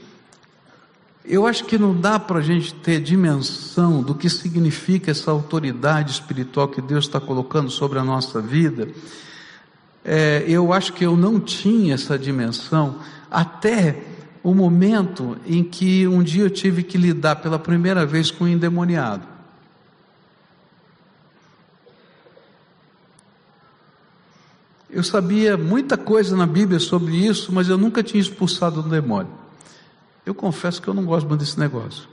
eu 1.24 1.46
acho 1.46 1.64
que 1.64 1.78
não 1.78 1.98
dá 1.98 2.18
para 2.18 2.40
a 2.40 2.42
gente 2.42 2.74
ter 2.74 3.00
dimensão 3.00 4.02
do 4.02 4.14
que 4.14 4.28
significa 4.28 5.10
essa 5.10 5.30
autoridade 5.30 6.12
espiritual 6.12 6.68
que 6.68 6.82
Deus 6.82 7.06
está 7.06 7.18
colocando 7.18 7.70
sobre 7.70 7.98
a 7.98 8.04
nossa 8.04 8.38
vida. 8.38 8.86
É, 10.04 10.44
eu 10.46 10.72
acho 10.72 10.92
que 10.92 11.04
eu 11.04 11.16
não 11.16 11.40
tinha 11.40 11.94
essa 11.94 12.18
dimensão 12.18 13.00
até 13.30 14.02
o 14.42 14.54
momento 14.54 15.38
em 15.46 15.64
que 15.64 16.06
um 16.06 16.22
dia 16.22 16.44
eu 16.44 16.50
tive 16.50 16.82
que 16.82 16.98
lidar 16.98 17.36
pela 17.36 17.58
primeira 17.58 18.04
vez 18.04 18.30
com 18.30 18.44
um 18.44 18.48
endemoniado. 18.48 19.26
Eu 24.90 25.02
sabia 25.02 25.56
muita 25.56 25.96
coisa 25.96 26.36
na 26.36 26.46
Bíblia 26.46 26.78
sobre 26.78 27.16
isso, 27.16 27.50
mas 27.50 27.68
eu 27.68 27.78
nunca 27.78 28.02
tinha 28.02 28.20
expulsado 28.20 28.80
um 28.80 28.88
demônio. 28.88 29.32
Eu 30.24 30.34
confesso 30.34 30.80
que 30.80 30.86
eu 30.86 30.94
não 30.94 31.04
gosto 31.04 31.26
muito 31.26 31.40
desse 31.40 31.58
negócio. 31.58 32.06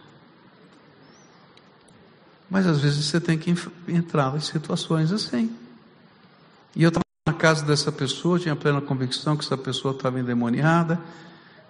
Mas 2.49 2.65
às 2.65 2.79
vezes 2.79 3.05
você 3.05 3.19
tem 3.19 3.37
que 3.37 3.53
entrar 3.87 4.35
em 4.35 4.39
situações 4.39 5.11
assim. 5.11 5.55
E 6.75 6.81
eu 6.81 6.87
estava 6.87 7.10
casa 7.41 7.65
dessa 7.65 7.91
pessoa, 7.91 8.37
tinha 8.37 8.55
plena 8.55 8.79
convicção 8.79 9.35
que 9.35 9.43
essa 9.43 9.57
pessoa 9.57 9.95
estava 9.95 10.19
endemoniada. 10.19 11.01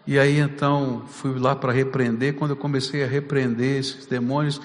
E 0.05 0.19
aí 0.19 0.38
então 0.38 1.03
fui 1.07 1.39
lá 1.39 1.55
para 1.55 1.71
repreender. 1.71 2.36
Quando 2.36 2.51
eu 2.51 2.57
comecei 2.57 3.05
a 3.05 3.07
repreender 3.07 3.79
esses 3.79 4.05
demônios, 4.05 4.60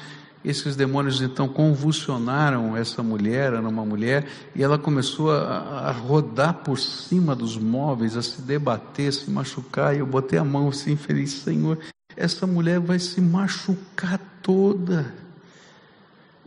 esses 0.45 0.75
demônios 0.75 1.23
então 1.23 1.47
convulsionaram 1.47 2.77
essa 2.77 3.05
mulher, 3.05 3.53
era 3.53 3.69
uma 3.69 3.85
mulher, 3.85 4.27
e 4.53 4.65
ela 4.65 4.77
começou 4.77 5.31
a, 5.31 5.91
a, 5.91 5.93
rodar 5.93 6.55
por 6.55 6.77
cima 6.77 7.37
dos 7.37 7.57
móveis, 7.57 8.17
a 8.17 8.23
se 8.23 8.43
debater, 8.43 9.09
a 9.09 9.13
se 9.13 9.31
machucar. 9.31 9.95
E 9.95 10.01
eu 10.01 10.07
botei 10.07 10.41
a 10.41 10.45
mão 10.45 10.71
assim, 10.71 10.97
falei: 10.97 11.29
Senhor, 11.29 11.79
essa 12.17 12.49
mulher 12.49 12.81
vai 12.81 12.99
se 12.99 13.21
machucar 13.21 14.19
toda. 14.43 15.15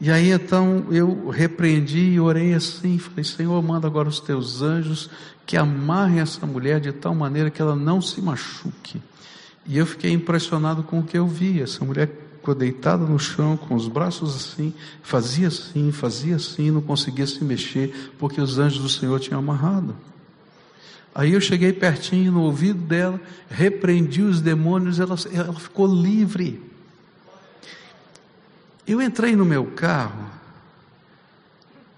E 0.02 0.10
aí 0.10 0.32
então 0.32 0.86
eu 0.92 1.30
repreendi 1.30 2.00
e 2.00 2.20
orei 2.20 2.54
assim, 2.54 2.98
falei, 2.98 3.24
Senhor, 3.24 3.62
manda 3.62 3.86
agora 3.86 4.08
os 4.08 4.20
teus 4.20 4.62
anjos 4.62 5.10
que 5.46 5.58
amarrem 5.58 6.20
essa 6.20 6.46
mulher 6.46 6.80
de 6.80 6.92
tal 6.92 7.14
maneira 7.14 7.50
que 7.50 7.62
ela 7.62 7.76
não 7.76 8.02
se 8.02 8.22
machuque. 8.22 9.02
E 9.66 9.78
eu 9.78 9.86
fiquei 9.86 10.12
impressionado 10.12 10.84
com 10.84 11.00
o 11.00 11.04
que 11.04 11.18
eu 11.18 11.28
vi. 11.28 11.62
Essa 11.62 11.84
mulher 11.84 12.10
ficou 12.36 12.56
deitada 12.56 13.06
no 13.06 13.20
chão, 13.20 13.58
com 13.58 13.76
os 13.76 13.88
braços 13.88 14.36
assim, 14.36 14.74
fazia 15.04 15.50
assim, 15.50 15.92
fazia 15.92 16.38
assim, 16.38 16.72
não 16.72 16.82
conseguia 16.82 17.28
se 17.28 17.44
mexer, 17.44 18.12
porque 18.18 18.40
os 18.40 18.58
anjos 18.58 18.82
do 18.82 18.90
Senhor 18.90 19.20
tinham 19.20 19.40
amarrado. 19.40 19.96
Aí 21.14 21.34
eu 21.34 21.42
cheguei 21.42 21.74
pertinho 21.74 22.32
no 22.32 22.44
ouvido 22.44 22.80
dela, 22.80 23.20
repreendi 23.50 24.22
os 24.22 24.40
demônios, 24.40 25.00
ela, 25.00 25.16
ela 25.34 25.54
ficou 25.54 25.86
livre. 25.86 26.68
Eu 28.89 28.99
entrei 28.99 29.36
no 29.36 29.45
meu 29.45 29.67
carro 29.67 30.32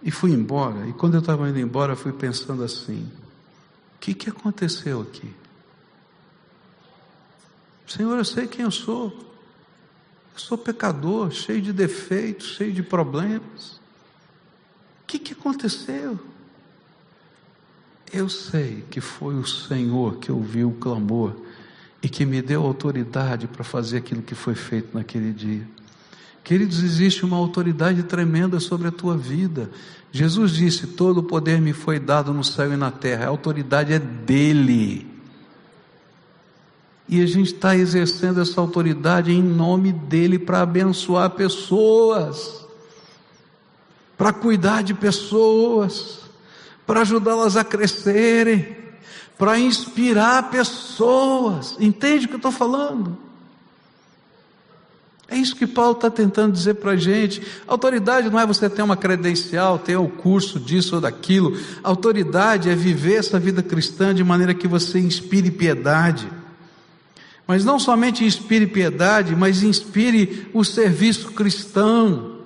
e 0.04 0.12
fui 0.12 0.32
embora. 0.32 0.86
E 0.90 0.92
quando 0.92 1.14
eu 1.14 1.22
estava 1.22 1.48
indo 1.48 1.58
embora, 1.58 1.96
fui 1.96 2.12
pensando 2.12 2.66
assim: 2.66 3.10
o 3.96 4.00
que, 4.02 4.14
que 4.14 4.30
aconteceu 4.30 5.00
aqui? 5.00 5.34
Senhor, 7.88 8.18
eu 8.18 8.26
sei 8.26 8.46
quem 8.46 8.66
eu 8.66 8.72
sou. 8.72 9.08
Eu 10.34 10.40
sou 10.40 10.58
pecador, 10.58 11.32
cheio 11.32 11.62
de 11.62 11.72
defeitos, 11.72 12.48
cheio 12.48 12.74
de 12.74 12.84
problemas. 12.84 13.80
O 15.04 15.08
que, 15.08 15.18
que 15.18 15.32
aconteceu? 15.32 16.20
Eu 18.12 18.28
sei 18.28 18.84
que 18.92 19.00
foi 19.00 19.36
o 19.36 19.48
Senhor 19.48 20.18
que 20.18 20.30
ouviu 20.30 20.72
o 20.72 20.76
clamor 20.76 21.38
e 22.04 22.10
que 22.10 22.26
me 22.26 22.42
deu 22.42 22.66
autoridade 22.66 23.48
para 23.48 23.64
fazer 23.64 24.00
aquilo 24.00 24.22
que 24.22 24.36
foi 24.36 24.56
feito 24.56 24.94
naquele 24.94 25.32
dia. 25.32 25.66
Queridos, 26.44 26.84
existe 26.84 27.24
uma 27.24 27.38
autoridade 27.38 28.04
tremenda 28.04 28.60
sobre 28.60 28.88
a 28.88 28.92
tua 28.92 29.16
vida. 29.16 29.70
Jesus 30.12 30.52
disse: 30.52 30.88
Todo 30.88 31.20
o 31.20 31.24
poder 31.24 31.62
me 31.62 31.74
foi 31.74 32.00
dado 32.00 32.34
no 32.34 32.44
céu 32.44 32.74
e 32.74 32.78
na 32.78 32.92
terra, 32.92 33.26
a 33.26 33.30
autoridade 33.30 33.94
é 33.94 34.00
dele. 34.00 35.08
E 37.08 37.22
a 37.22 37.26
gente 37.26 37.54
está 37.54 37.76
exercendo 37.76 38.42
essa 38.42 38.60
autoridade 38.60 39.32
em 39.32 39.44
nome 39.44 39.92
dele 39.92 40.40
para 40.40 40.62
abençoar 40.62 41.30
pessoas, 41.32 42.66
para 44.18 44.32
cuidar 44.32 44.82
de 44.82 44.94
pessoas, 44.94 46.22
para 46.88 47.02
ajudá-las 47.02 47.58
a 47.58 47.64
crescerem, 47.64 48.78
para 49.38 49.60
inspirar 49.60 50.50
pessoas. 50.50 51.76
Entende 51.80 52.26
o 52.26 52.28
que 52.30 52.36
eu 52.36 52.38
estou 52.38 52.52
falando? 52.52 53.18
É 55.32 55.38
isso 55.38 55.56
que 55.56 55.66
Paulo 55.66 55.94
está 55.94 56.10
tentando 56.10 56.52
dizer 56.52 56.74
para 56.74 56.92
a 56.92 56.98
gente. 56.98 57.42
Autoridade 57.66 58.30
não 58.30 58.38
é 58.38 58.46
você 58.46 58.70
ter 58.70 58.82
uma 58.82 58.98
credencial, 58.98 59.80
ter 59.80 59.96
o 59.96 60.02
um 60.02 60.10
curso 60.10 60.60
disso 60.60 60.96
ou 60.96 61.02
daquilo. 61.02 61.58
Autoridade 61.82 62.70
é 62.70 62.76
viver 62.76 63.16
essa 63.16 63.40
vida 63.40 63.64
cristã 63.64 64.14
de 64.14 64.26
maneira 64.26 64.54
que 64.54 64.68
você 64.68 65.00
inspire 65.00 65.50
piedade. 65.50 66.30
Mas 67.48 67.64
não 67.64 67.80
somente 67.80 68.26
inspire 68.26 68.68
piedade, 68.68 69.34
mas 69.34 69.64
inspire 69.64 70.50
o 70.54 70.66
serviço 70.66 71.32
cristão. 71.32 72.40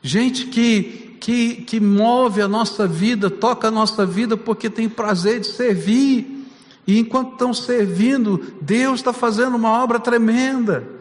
Gente 0.00 0.46
que, 0.46 1.16
que, 1.18 1.56
que 1.56 1.80
move 1.80 2.40
a 2.40 2.46
nossa 2.46 2.86
vida, 2.86 3.28
toca 3.28 3.66
a 3.66 3.72
nossa 3.72 4.06
vida 4.06 4.36
porque 4.36 4.70
tem 4.70 4.88
prazer 4.88 5.40
de 5.40 5.48
servir. 5.48 6.46
E 6.86 7.00
enquanto 7.00 7.32
estão 7.32 7.52
servindo, 7.52 8.54
Deus 8.60 9.00
está 9.00 9.12
fazendo 9.12 9.56
uma 9.56 9.82
obra 9.82 9.98
tremenda. 9.98 10.99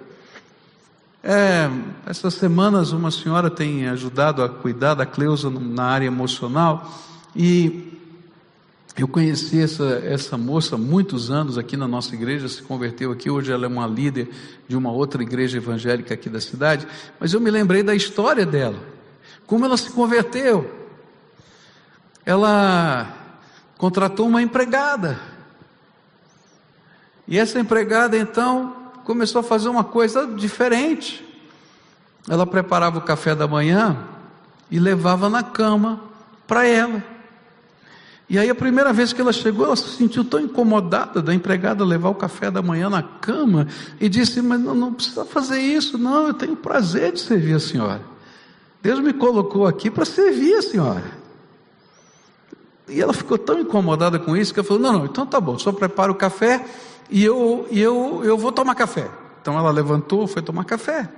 É, 1.21 1.69
essas 2.05 2.33
semanas 2.35 2.93
uma 2.93 3.11
senhora 3.11 3.49
tem 3.49 3.89
ajudado 3.89 4.41
a 4.41 4.47
cuidar 4.47 4.93
da 4.93 5.05
Cleusa 5.05 5.49
na 5.49 5.83
área 5.83 6.05
emocional 6.05 6.89
e 7.35 7.99
eu 8.97 9.07
conheci 9.07 9.61
essa, 9.61 10.01
essa 10.05 10.37
moça 10.37 10.75
há 10.75 10.77
muitos 10.77 11.29
anos 11.29 11.57
aqui 11.57 11.75
na 11.75 11.87
nossa 11.87 12.15
igreja, 12.15 12.47
se 12.47 12.61
converteu 12.61 13.11
aqui, 13.11 13.29
hoje 13.29 13.51
ela 13.51 13.65
é 13.65 13.67
uma 13.67 13.85
líder 13.85 14.29
de 14.67 14.77
uma 14.77 14.91
outra 14.91 15.21
igreja 15.21 15.57
evangélica 15.57 16.13
aqui 16.13 16.29
da 16.29 16.39
cidade, 16.39 16.87
mas 17.19 17.33
eu 17.33 17.41
me 17.41 17.51
lembrei 17.51 17.83
da 17.83 17.93
história 17.93 18.45
dela, 18.45 18.79
como 19.45 19.65
ela 19.65 19.77
se 19.77 19.91
converteu. 19.91 20.69
Ela 22.25 23.15
contratou 23.77 24.27
uma 24.27 24.41
empregada, 24.41 25.19
e 27.27 27.37
essa 27.37 27.59
empregada 27.59 28.17
então 28.17 28.88
começou 29.03 29.39
a 29.39 29.43
fazer 29.43 29.69
uma 29.69 29.83
coisa 29.83 30.27
diferente. 30.27 31.25
Ela 32.27 32.45
preparava 32.45 32.97
o 32.97 33.01
café 33.01 33.33
da 33.33 33.47
manhã 33.47 33.97
e 34.69 34.79
levava 34.79 35.29
na 35.29 35.43
cama 35.43 35.99
para 36.47 36.67
ela. 36.67 37.03
E 38.29 38.37
aí 38.37 38.47
a 38.47 38.55
primeira 38.55 38.93
vez 38.93 39.11
que 39.11 39.19
ela 39.19 39.33
chegou, 39.33 39.65
ela 39.65 39.75
se 39.75 39.89
sentiu 39.97 40.23
tão 40.23 40.39
incomodada 40.39 41.19
da 41.19 41.33
empregada 41.33 41.83
levar 41.83 42.09
o 42.09 42.15
café 42.15 42.51
da 42.51 42.61
manhã 42.61 42.87
na 42.87 43.01
cama 43.01 43.67
e 43.99 44.07
disse: 44.07 44.39
Mas 44.41 44.59
não, 44.59 44.75
não 44.75 44.93
precisa 44.93 45.25
fazer 45.25 45.59
isso, 45.59 45.97
não, 45.97 46.27
eu 46.27 46.33
tenho 46.35 46.55
prazer 46.55 47.11
de 47.11 47.21
servir 47.21 47.55
a 47.55 47.59
senhora. 47.59 48.01
Deus 48.83 48.99
me 48.99 49.13
colocou 49.13 49.65
aqui 49.65 49.89
para 49.89 50.05
servir 50.05 50.53
a 50.53 50.61
senhora. 50.61 51.19
E 52.87 53.01
ela 53.01 53.13
ficou 53.13 53.37
tão 53.37 53.59
incomodada 53.59 54.19
com 54.19 54.37
isso 54.37 54.53
que 54.53 54.59
ela 54.59 54.67
falou: 54.67 54.83
Não, 54.83 54.93
não, 54.93 55.05
então 55.05 55.25
tá 55.25 55.41
bom, 55.41 55.57
só 55.57 55.71
prepara 55.71 56.11
o 56.11 56.15
café 56.15 56.63
e 57.09 57.23
eu, 57.23 57.67
e 57.71 57.79
eu, 57.79 58.21
eu 58.23 58.37
vou 58.37 58.51
tomar 58.51 58.75
café. 58.75 59.09
Então 59.41 59.57
ela 59.57 59.71
levantou, 59.71 60.27
foi 60.27 60.41
tomar 60.41 60.65
café. 60.65 61.09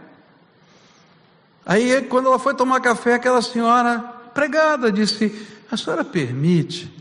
Aí, 1.66 2.02
quando 2.04 2.28
ela 2.28 2.40
foi 2.40 2.54
tomar 2.54 2.80
café, 2.80 3.16
aquela 3.16 3.42
senhora 3.42 4.00
pregada 4.34 4.92
disse: 4.92 5.48
A 5.72 5.78
senhora 5.78 6.04
permite 6.04 6.92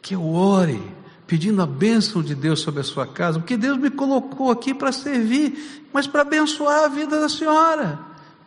que 0.00 0.14
eu 0.14 0.24
ore, 0.32 0.80
pedindo 1.26 1.60
a 1.60 1.66
bênção 1.66 2.22
de 2.22 2.34
Deus 2.34 2.60
sobre 2.60 2.80
a 2.80 2.84
sua 2.84 3.06
casa, 3.06 3.38
porque 3.38 3.56
Deus 3.56 3.76
me 3.76 3.90
colocou 3.90 4.50
aqui 4.50 4.72
para 4.72 4.92
servir, 4.92 5.88
mas 5.92 6.06
para 6.06 6.22
abençoar 6.22 6.84
a 6.84 6.88
vida 6.88 7.20
da 7.20 7.28
senhora. 7.28 7.98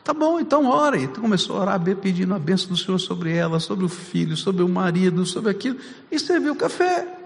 Tá 0.03 0.13
bom, 0.13 0.39
então 0.39 0.65
ore. 0.65 1.03
Então 1.03 1.21
começou 1.21 1.57
a 1.57 1.61
orar, 1.61 1.81
pedindo 2.01 2.33
a 2.33 2.39
bênção 2.39 2.69
do 2.69 2.77
Senhor 2.77 2.97
sobre 2.97 3.35
ela, 3.35 3.59
sobre 3.59 3.85
o 3.85 3.89
filho, 3.89 4.35
sobre 4.35 4.63
o 4.63 4.69
marido, 4.69 5.25
sobre 5.25 5.51
aquilo, 5.51 5.77
e 6.09 6.17
serviu 6.17 6.53
o 6.53 6.55
café. 6.55 7.18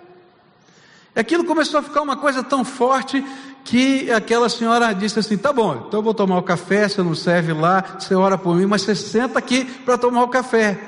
Aquilo 1.15 1.43
começou 1.43 1.80
a 1.80 1.84
ficar 1.84 2.02
uma 2.02 2.17
coisa 2.17 2.41
tão 2.41 2.65
forte 2.65 3.23
que 3.63 4.12
aquela 4.12 4.49
senhora 4.49 4.93
disse 4.93 5.19
assim: 5.19 5.38
tá 5.38 5.54
bom, 5.54 5.86
então 5.88 5.99
eu 5.99 6.04
vou 6.04 6.13
tomar 6.13 6.38
o 6.38 6.43
café, 6.43 6.88
você 6.88 7.04
não 7.04 7.13
serve 7.13 7.54
lá, 7.54 7.97
você 7.99 8.15
ora 8.15 8.38
por 8.38 8.56
mim, 8.56 8.65
mas 8.65 8.82
você 8.82 8.95
senta 8.95 9.38
aqui 9.38 9.63
para 9.63 9.97
tomar 9.97 10.23
o 10.23 10.28
café. 10.28 10.80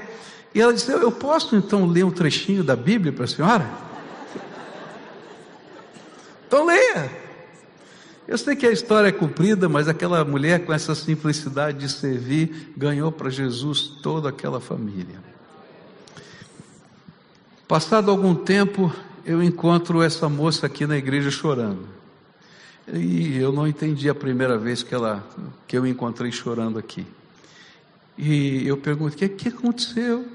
E 0.54 0.62
ela 0.62 0.74
disse: 0.74 0.92
eu 0.92 1.12
posso 1.12 1.56
então 1.56 1.86
ler 1.86 2.04
um 2.04 2.12
trechinho 2.12 2.64
da 2.64 2.76
Bíblia 2.76 3.14
para 3.14 3.26
a 3.26 3.28
senhora? 3.28 3.70
Então 6.48 6.66
leia. 6.66 7.26
Eu 8.28 8.38
sei 8.40 8.56
que 8.56 8.66
a 8.66 8.72
história 8.72 9.10
é 9.10 9.12
cumprida, 9.12 9.70
mas 9.70 9.88
aquela 9.88 10.26
mulher 10.26 10.66
com 10.66 10.74
essa 10.74 10.96
simplicidade 10.96 11.78
de 11.78 11.90
servir 11.90 12.74
ganhou 12.76 13.12
para 13.12 13.30
Jesus 13.30 13.82
toda 14.02 14.30
aquela 14.30 14.60
família. 14.60 15.24
Passado 17.68 18.10
algum 18.10 18.34
tempo, 18.34 18.92
eu 19.26 19.42
encontro 19.42 20.02
essa 20.04 20.30
moça 20.30 20.68
aqui 20.68 20.86
na 20.86 20.96
igreja 20.96 21.32
chorando. 21.32 21.88
E 22.94 23.36
eu 23.38 23.52
não 23.52 23.68
entendi 23.68 24.08
a 24.08 24.14
primeira 24.14 24.58
vez 24.58 24.84
que, 24.84 24.94
ela, 24.94 25.28
que 25.68 25.76
eu 25.76 25.88
encontrei 25.88 26.32
chorando 26.32 26.78
aqui. 26.78 27.06
E 28.16 28.68
eu 28.68 28.78
pergunto: 28.78 29.16
o 29.16 29.18
que, 29.18 29.28
que 29.28 29.50
aconteceu? 29.50 30.26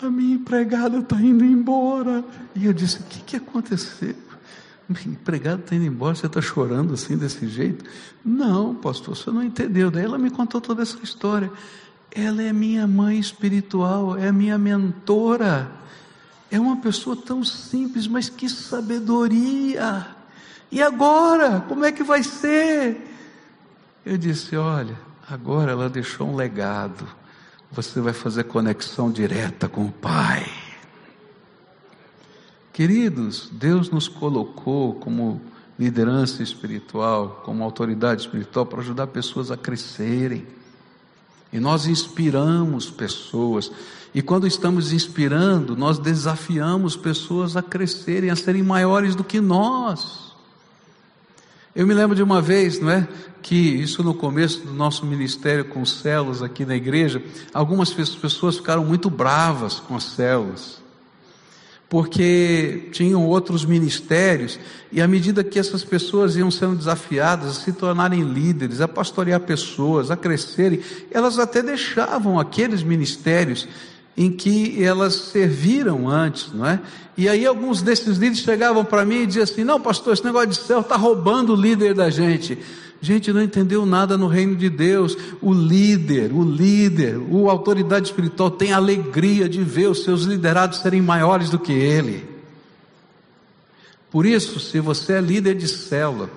A 0.00 0.08
minha 0.08 0.36
empregada 0.36 0.98
está 0.98 1.16
indo 1.16 1.44
embora. 1.44 2.24
E 2.54 2.66
eu 2.66 2.72
disse: 2.72 3.00
o 3.00 3.02
que, 3.02 3.20
que 3.20 3.36
aconteceu? 3.36 4.14
Minha 4.88 5.08
empregada 5.08 5.60
está 5.60 5.74
indo 5.74 5.84
embora, 5.84 6.14
você 6.14 6.26
está 6.26 6.40
chorando 6.40 6.94
assim 6.94 7.16
desse 7.16 7.46
jeito? 7.48 7.84
Não, 8.24 8.74
pastor, 8.74 9.16
você 9.16 9.30
não 9.30 9.42
entendeu. 9.42 9.90
Daí 9.90 10.04
ela 10.04 10.18
me 10.18 10.30
contou 10.30 10.60
toda 10.60 10.82
essa 10.82 10.98
história. 11.02 11.50
Ela 12.12 12.42
é 12.42 12.52
minha 12.52 12.86
mãe 12.86 13.18
espiritual, 13.18 14.16
é 14.16 14.30
minha 14.32 14.58
mentora. 14.58 15.79
É 16.50 16.58
uma 16.58 16.76
pessoa 16.78 17.16
tão 17.16 17.44
simples, 17.44 18.06
mas 18.06 18.28
que 18.28 18.48
sabedoria. 18.48 20.06
E 20.70 20.82
agora? 20.82 21.60
Como 21.68 21.84
é 21.84 21.92
que 21.92 22.02
vai 22.02 22.22
ser? 22.22 22.96
Eu 24.04 24.18
disse: 24.18 24.56
Olha, 24.56 24.98
agora 25.28 25.72
ela 25.72 25.88
deixou 25.88 26.28
um 26.28 26.34
legado. 26.36 27.06
Você 27.70 28.00
vai 28.00 28.12
fazer 28.12 28.44
conexão 28.44 29.12
direta 29.12 29.68
com 29.68 29.86
o 29.86 29.92
Pai. 29.92 30.44
Queridos, 32.72 33.48
Deus 33.52 33.90
nos 33.90 34.08
colocou 34.08 34.94
como 34.94 35.40
liderança 35.78 36.42
espiritual, 36.42 37.42
como 37.44 37.62
autoridade 37.62 38.22
espiritual, 38.22 38.66
para 38.66 38.80
ajudar 38.80 39.06
pessoas 39.06 39.50
a 39.50 39.56
crescerem. 39.56 40.46
E 41.52 41.60
nós 41.60 41.86
inspiramos 41.86 42.90
pessoas. 42.90 43.70
E 44.14 44.20
quando 44.20 44.46
estamos 44.46 44.92
inspirando, 44.92 45.76
nós 45.76 45.98
desafiamos 45.98 46.96
pessoas 46.96 47.56
a 47.56 47.62
crescerem, 47.62 48.30
a 48.30 48.36
serem 48.36 48.62
maiores 48.62 49.14
do 49.14 49.22
que 49.22 49.40
nós. 49.40 50.30
Eu 51.74 51.86
me 51.86 51.94
lembro 51.94 52.16
de 52.16 52.22
uma 52.22 52.42
vez, 52.42 52.80
não 52.80 52.90
é? 52.90 53.06
Que 53.40 53.54
isso 53.54 54.02
no 54.02 54.12
começo 54.12 54.60
do 54.66 54.74
nosso 54.74 55.06
ministério 55.06 55.64
com 55.64 55.84
células 55.86 56.42
aqui 56.42 56.66
na 56.66 56.74
igreja, 56.74 57.22
algumas 57.54 57.92
pessoas 57.92 58.56
ficaram 58.56 58.84
muito 58.84 59.08
bravas 59.08 59.78
com 59.78 59.94
as 59.94 60.04
células 60.04 60.80
porque 61.90 62.88
tinham 62.92 63.26
outros 63.26 63.64
ministérios, 63.64 64.60
e 64.92 65.02
à 65.02 65.08
medida 65.08 65.42
que 65.42 65.58
essas 65.58 65.82
pessoas 65.82 66.36
iam 66.36 66.48
sendo 66.48 66.76
desafiadas 66.76 67.50
a 67.50 67.60
se 67.60 67.72
tornarem 67.72 68.22
líderes, 68.22 68.80
a 68.80 68.86
pastorear 68.86 69.40
pessoas, 69.40 70.08
a 70.08 70.16
crescerem, 70.16 70.78
elas 71.10 71.36
até 71.36 71.60
deixavam 71.60 72.38
aqueles 72.38 72.84
ministérios 72.84 73.66
em 74.20 74.30
que 74.30 74.84
elas 74.84 75.14
serviram 75.14 76.06
antes, 76.06 76.52
não 76.52 76.66
é? 76.66 76.78
E 77.16 77.26
aí 77.26 77.46
alguns 77.46 77.80
desses 77.80 78.18
líderes 78.18 78.40
chegavam 78.40 78.84
para 78.84 79.02
mim 79.02 79.22
e 79.22 79.26
diziam 79.26 79.44
assim: 79.44 79.64
Não, 79.64 79.80
pastor, 79.80 80.12
esse 80.12 80.22
negócio 80.22 80.48
de 80.48 80.56
céu 80.56 80.80
está 80.80 80.94
roubando 80.94 81.54
o 81.54 81.56
líder 81.56 81.94
da 81.94 82.10
gente. 82.10 82.58
Gente, 83.00 83.32
não 83.32 83.40
entendeu 83.40 83.86
nada 83.86 84.18
no 84.18 84.26
reino 84.26 84.54
de 84.54 84.68
Deus. 84.68 85.16
O 85.40 85.54
líder, 85.54 86.34
o 86.34 86.44
líder, 86.44 87.16
o 87.16 87.48
autoridade 87.48 88.08
espiritual 88.08 88.50
tem 88.50 88.74
alegria 88.74 89.48
de 89.48 89.62
ver 89.62 89.88
os 89.88 90.04
seus 90.04 90.24
liderados 90.24 90.80
serem 90.80 91.00
maiores 91.00 91.48
do 91.48 91.58
que 91.58 91.72
ele. 91.72 92.28
Por 94.10 94.26
isso, 94.26 94.60
se 94.60 94.80
você 94.80 95.14
é 95.14 95.20
líder 95.22 95.54
de 95.54 95.66
célula 95.66 96.28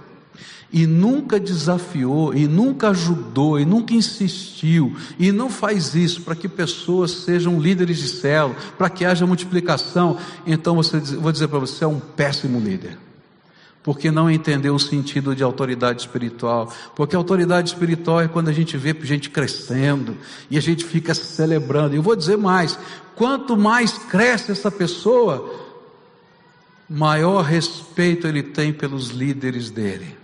e 0.74 0.88
nunca 0.88 1.40
desafiou, 1.40 2.34
e 2.34 2.48
nunca 2.48 2.90
ajudou, 2.90 3.60
e 3.60 3.66
nunca 3.66 3.94
insistiu, 3.94 4.98
e 5.20 5.32
não 5.32 5.48
faz 5.48 5.94
isso 5.94 6.24
para 6.24 6.36
que 6.36 6.50
pessoas 6.50 7.12
sejam 7.12 7.60
líderes 7.60 8.00
de 8.00 8.08
célula, 8.08 8.56
para 8.76 8.90
que 8.90 9.06
haja 9.06 9.28
multiplicação, 9.28 10.18
então 10.48 10.76
você, 10.76 11.00
vou 11.00 11.32
dizer 11.32 11.48
para 11.48 11.60
você, 11.60 11.84
é 11.84 11.88
um 11.88 12.00
péssimo 12.00 12.60
líder 12.60 12.98
porque 13.84 14.10
não 14.10 14.32
entendeu 14.32 14.74
o 14.74 14.80
sentido 14.80 15.36
de 15.36 15.44
autoridade 15.44 16.04
espiritual. 16.04 16.74
Porque 16.96 17.18
autoridade 17.18 17.68
espiritual 17.68 18.22
é 18.22 18.30
quando 18.30 18.48
a 18.48 18.54
gente 18.54 18.78
vê 18.78 18.96
gente 19.02 19.30
crescendo 19.30 20.18
e 20.50 20.58
a 20.58 20.62
gente 20.62 20.86
fica 20.86 21.14
celebrando. 21.14 21.94
E 21.94 21.98
eu 21.98 22.02
vou 22.02 22.16
dizer 22.16 22.38
mais: 22.38 22.80
quanto 23.14 23.58
mais 23.58 23.92
cresce 23.92 24.54
essa 24.54 24.72
pessoa, 24.72 25.54
maior 26.90 27.44
respeito 27.44 28.26
ele 28.26 28.42
tem 28.42 28.72
pelos 28.72 29.10
líderes 29.10 29.70
dele. 29.70 30.23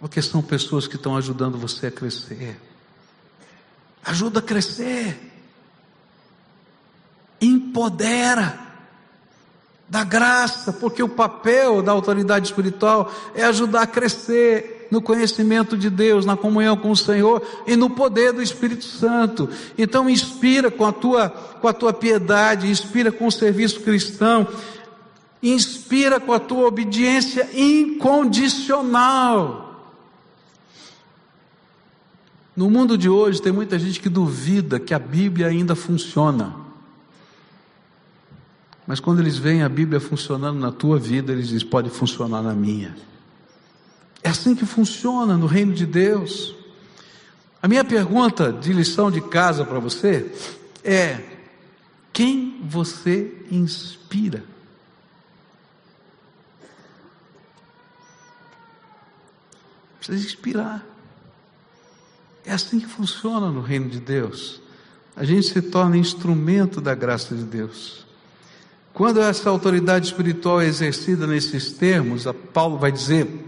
Porque 0.00 0.22
são 0.22 0.40
pessoas 0.40 0.86
que 0.86 0.96
estão 0.96 1.16
ajudando 1.16 1.58
você 1.58 1.88
a 1.88 1.90
crescer. 1.90 2.58
Ajuda 4.04 4.40
a 4.40 4.42
crescer. 4.42 5.30
empodera 7.40 8.58
da 9.88 10.04
graça, 10.04 10.72
porque 10.72 11.02
o 11.02 11.08
papel 11.08 11.82
da 11.82 11.90
autoridade 11.90 12.46
espiritual 12.46 13.12
é 13.34 13.42
ajudar 13.44 13.82
a 13.82 13.86
crescer 13.86 14.86
no 14.90 15.02
conhecimento 15.02 15.76
de 15.76 15.90
Deus, 15.90 16.26
na 16.26 16.36
comunhão 16.36 16.76
com 16.76 16.90
o 16.90 16.96
Senhor 16.96 17.42
e 17.66 17.76
no 17.76 17.90
poder 17.90 18.32
do 18.32 18.42
Espírito 18.42 18.84
Santo. 18.84 19.48
Então 19.76 20.08
inspira 20.08 20.70
com 20.70 20.84
a 20.84 20.92
tua 20.92 21.28
com 21.28 21.66
a 21.66 21.72
tua 21.72 21.92
piedade, 21.92 22.70
inspira 22.70 23.10
com 23.10 23.26
o 23.26 23.32
serviço 23.32 23.80
cristão, 23.80 24.46
inspira 25.42 26.20
com 26.20 26.32
a 26.32 26.38
tua 26.38 26.68
obediência 26.68 27.48
incondicional. 27.52 29.69
No 32.54 32.68
mundo 32.68 32.98
de 32.98 33.08
hoje 33.08 33.40
tem 33.40 33.52
muita 33.52 33.78
gente 33.78 34.00
que 34.00 34.08
duvida 34.08 34.80
que 34.80 34.92
a 34.92 34.98
Bíblia 34.98 35.46
ainda 35.46 35.74
funciona. 35.74 36.54
Mas 38.86 38.98
quando 38.98 39.20
eles 39.20 39.38
veem 39.38 39.62
a 39.62 39.68
Bíblia 39.68 40.00
funcionando 40.00 40.58
na 40.58 40.72
tua 40.72 40.98
vida, 40.98 41.32
eles 41.32 41.48
dizem: 41.48 41.68
pode 41.68 41.90
funcionar 41.90 42.42
na 42.42 42.52
minha. 42.52 42.96
É 44.22 44.28
assim 44.28 44.54
que 44.54 44.66
funciona 44.66 45.36
no 45.36 45.46
reino 45.46 45.72
de 45.72 45.86
Deus. 45.86 46.54
A 47.62 47.68
minha 47.68 47.84
pergunta 47.84 48.52
de 48.52 48.72
lição 48.72 49.10
de 49.10 49.20
casa 49.20 49.64
para 49.64 49.78
você 49.78 50.32
é: 50.82 51.20
quem 52.12 52.60
você 52.64 53.46
inspira? 53.50 54.42
Precisa 59.98 60.26
inspirar. 60.26 60.84
É 62.50 62.54
assim 62.54 62.80
que 62.80 62.86
funciona 62.88 63.48
no 63.48 63.60
reino 63.60 63.88
de 63.88 64.00
Deus. 64.00 64.60
A 65.14 65.24
gente 65.24 65.46
se 65.46 65.62
torna 65.62 65.96
instrumento 65.96 66.80
da 66.80 66.96
graça 66.96 67.32
de 67.32 67.44
Deus. 67.44 68.04
Quando 68.92 69.20
essa 69.20 69.48
autoridade 69.48 70.06
espiritual 70.06 70.60
é 70.60 70.66
exercida 70.66 71.28
nesses 71.28 71.70
termos, 71.70 72.24
Paulo 72.52 72.76
vai 72.76 72.90
dizer 72.90 73.46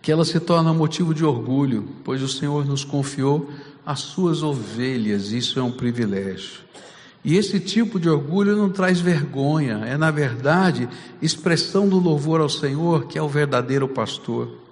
que 0.00 0.10
ela 0.10 0.24
se 0.24 0.40
torna 0.40 0.72
motivo 0.72 1.12
de 1.12 1.26
orgulho, 1.26 1.86
pois 2.02 2.22
o 2.22 2.28
Senhor 2.28 2.64
nos 2.64 2.84
confiou 2.84 3.50
as 3.84 4.00
suas 4.00 4.42
ovelhas, 4.42 5.30
isso 5.30 5.60
é 5.60 5.62
um 5.62 5.72
privilégio. 5.72 6.60
E 7.22 7.36
esse 7.36 7.60
tipo 7.60 8.00
de 8.00 8.08
orgulho 8.08 8.56
não 8.56 8.70
traz 8.70 8.98
vergonha, 8.98 9.82
é 9.84 9.98
na 9.98 10.10
verdade 10.10 10.88
expressão 11.20 11.86
do 11.86 11.98
louvor 11.98 12.40
ao 12.40 12.48
Senhor, 12.48 13.04
que 13.08 13.18
é 13.18 13.22
o 13.22 13.28
verdadeiro 13.28 13.86
pastor. 13.86 14.62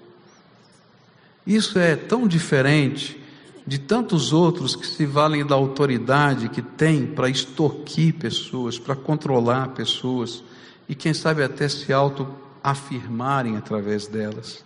Isso 1.51 1.81
é 1.81 1.97
tão 1.97 2.29
diferente 2.29 3.21
de 3.67 3.77
tantos 3.77 4.33
outros 4.33 4.77
que 4.77 4.87
se 4.87 5.05
valem 5.05 5.45
da 5.45 5.57
autoridade 5.57 6.49
que 6.49 6.63
tem 6.63 7.05
para 7.05 7.29
extorquir 7.29 8.15
pessoas, 8.15 8.79
para 8.79 8.95
controlar 8.95 9.71
pessoas 9.71 10.45
e 10.89 10.95
quem 10.95 11.13
sabe 11.13 11.43
até 11.43 11.69
se 11.69 11.93
auto-afirmarem 11.93 13.57
através 13.57 14.07
delas. 14.07 14.65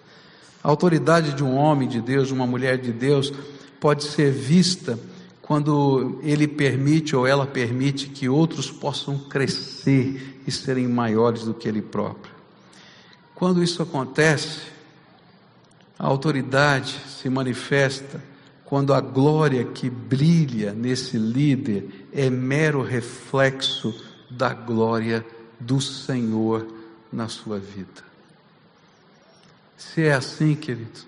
A 0.63 0.69
autoridade 0.69 1.33
de 1.33 1.43
um 1.43 1.57
homem 1.57 1.89
de 1.89 2.03
Deus, 2.03 2.29
de 2.29 2.35
uma 2.35 2.47
mulher 2.47 2.77
de 2.77 2.93
Deus, 2.93 3.33
pode 3.81 4.05
ser 4.05 4.31
vista 4.31 4.99
quando 5.41 6.21
ele 6.23 6.47
permite 6.47 7.17
ou 7.17 7.27
ela 7.27 7.47
permite 7.47 8.09
que 8.09 8.29
outros 8.29 8.71
possam 8.71 9.17
crescer 9.21 10.43
e 10.47 10.53
serem 10.53 10.87
maiores 10.87 11.45
do 11.45 11.55
que 11.55 11.67
ele 11.67 11.81
próprio. 11.81 12.35
Quando 13.35 13.63
isso 13.63 13.83
acontece, 13.83 14.74
a 15.99 16.07
autoridade 16.07 16.99
se 17.09 17.29
manifesta 17.29 18.21
quando 18.65 18.93
a 18.93 19.01
glória 19.01 19.65
que 19.65 19.89
brilha 19.89 20.73
nesse 20.73 21.17
líder 21.17 22.09
é 22.13 22.29
mero 22.29 22.83
reflexo 22.83 23.95
da 24.31 24.53
glória 24.53 25.25
do 25.61 25.81
Senhor 25.81 26.67
na 27.13 27.29
sua 27.29 27.59
vida. 27.59 28.03
Se 29.77 30.03
é 30.03 30.15
assim, 30.15 30.55
querido, 30.57 31.01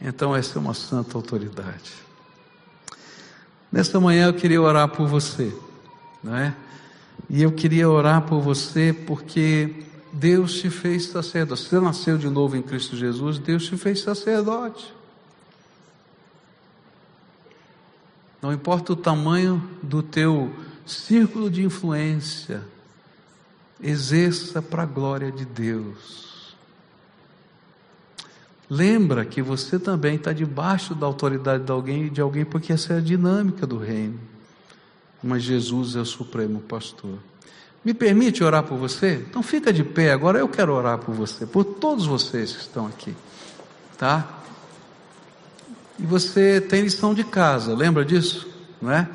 então 0.00 0.34
essa 0.34 0.58
é 0.58 0.60
uma 0.60 0.74
santa 0.74 1.18
autoridade. 1.18 1.92
Nesta 3.70 4.00
manhã 4.00 4.28
eu 4.28 4.34
queria 4.34 4.62
orar 4.62 4.88
por 4.88 5.06
você, 5.06 5.52
não 6.22 6.36
é? 6.36 6.54
E 7.28 7.42
eu 7.42 7.52
queria 7.52 7.88
orar 7.88 8.22
por 8.22 8.40
você 8.40 8.92
porque 8.92 9.83
Deus 10.14 10.60
te 10.60 10.70
fez 10.70 11.06
sacerdote. 11.06 11.62
Você 11.62 11.80
nasceu 11.80 12.16
de 12.16 12.28
novo 12.28 12.56
em 12.56 12.62
Cristo 12.62 12.96
Jesus, 12.96 13.38
Deus 13.38 13.66
te 13.66 13.76
fez 13.76 14.00
sacerdote. 14.00 14.94
Não 18.40 18.52
importa 18.52 18.92
o 18.92 18.96
tamanho 18.96 19.68
do 19.82 20.02
teu 20.02 20.54
círculo 20.86 21.50
de 21.50 21.64
influência, 21.64 22.62
exerça 23.82 24.62
para 24.62 24.84
a 24.84 24.86
glória 24.86 25.32
de 25.32 25.44
Deus. 25.44 26.54
Lembra 28.70 29.24
que 29.24 29.42
você 29.42 29.78
também 29.78 30.14
está 30.14 30.32
debaixo 30.32 30.94
da 30.94 31.06
autoridade 31.06 31.64
de 31.64 31.72
alguém, 31.72 32.08
de 32.08 32.20
alguém, 32.20 32.44
porque 32.44 32.72
essa 32.72 32.92
é 32.92 32.98
a 32.98 33.00
dinâmica 33.00 33.66
do 33.66 33.78
reino. 33.78 34.20
Mas 35.22 35.42
Jesus 35.42 35.96
é 35.96 36.00
o 36.00 36.06
supremo 36.06 36.60
pastor. 36.60 37.18
Me 37.84 37.92
permite 37.92 38.42
orar 38.42 38.62
por 38.62 38.78
você? 38.78 39.24
Então 39.28 39.42
fica 39.42 39.72
de 39.72 39.84
pé 39.84 40.12
agora, 40.12 40.38
eu 40.38 40.48
quero 40.48 40.72
orar 40.72 40.98
por 40.98 41.14
você, 41.14 41.44
por 41.44 41.64
todos 41.64 42.06
vocês 42.06 42.52
que 42.52 42.60
estão 42.60 42.86
aqui, 42.86 43.14
tá? 43.98 44.40
E 45.98 46.06
você 46.06 46.60
tem 46.60 46.82
lição 46.82 47.12
de 47.12 47.22
casa, 47.22 47.74
lembra 47.74 48.04
disso? 48.04 48.48
Não 48.80 48.90
é? 48.90 49.08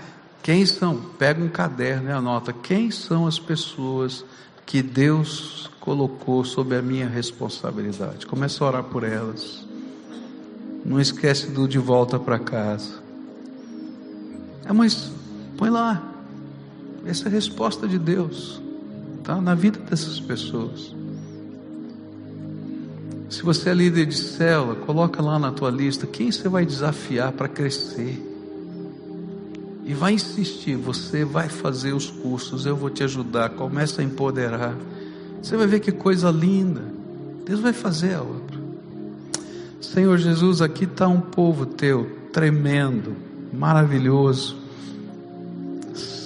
Quem 0.44 0.66
são? 0.66 0.96
Pega 1.18 1.44
um 1.44 1.50
caderno 1.50 2.10
e 2.10 2.12
anota 2.12 2.54
quem 2.54 2.92
são 2.92 3.28
as 3.28 3.40
pessoas 3.40 4.24
que 4.66 4.82
Deus 4.82 5.70
colocou 5.80 6.46
sob 6.46 6.76
a 6.76 6.82
minha 6.82 7.08
responsabilidade. 7.08 8.26
Começa 8.26 8.64
a 8.64 8.68
orar 8.68 8.84
por 8.84 9.04
elas. 9.04 9.66
Não 10.86 11.00
esquece 11.00 11.48
do 11.48 11.68
de 11.68 11.80
volta 11.80 12.20
para 12.20 12.40
casa. 12.40 13.00
É, 14.66 14.72
mas 14.72 15.12
põe 15.58 15.70
lá. 15.70 16.19
Essa 17.06 17.26
é 17.26 17.28
a 17.28 17.32
resposta 17.32 17.88
de 17.88 17.98
Deus, 17.98 18.62
tá? 19.24 19.40
Na 19.40 19.56
vida 19.56 19.80
dessas 19.80 20.20
pessoas. 20.20 20.94
Se 23.30 23.44
você 23.44 23.70
é 23.70 23.74
líder 23.74 24.08
de 24.08 24.18
célula, 24.18 24.76
coloca 24.76 25.22
lá 25.22 25.38
na 25.38 25.52
tua 25.52 25.70
lista 25.70 26.08
quem 26.08 26.32
você 26.32 26.50
vai 26.50 26.66
desafiar 26.66 27.32
para 27.32 27.48
crescer. 27.48 28.26
E 29.86 29.94
vai 29.94 30.14
insistir, 30.14 30.76
você 30.76 31.24
vai 31.24 31.48
fazer 31.48 31.94
os 31.94 32.10
cursos, 32.10 32.66
eu 32.66 32.76
vou 32.76 32.90
te 32.90 33.04
ajudar, 33.04 33.52
começa 33.52 34.02
a 34.02 34.04
empoderar. 34.04 34.76
Você 35.42 35.56
vai 35.56 35.68
ver 35.68 35.80
que 35.80 35.92
coisa 35.92 36.30
linda. 36.32 36.82
Deus 37.46 37.60
vai 37.60 37.74
fazer 37.74 38.16
a 38.16 38.22
obra. 38.22 38.60
Senhor 39.80 40.18
Jesus, 40.18 40.62
aqui 40.62 40.84
está 40.84 41.08
um 41.08 41.22
povo 41.22 41.66
teu 41.66 42.10
tremendo, 42.32 43.16
maravilhoso, 43.54 44.58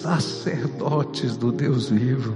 sacerdotes 0.03 1.37
do 1.37 1.49
Deus 1.49 1.89
vivo 1.89 2.35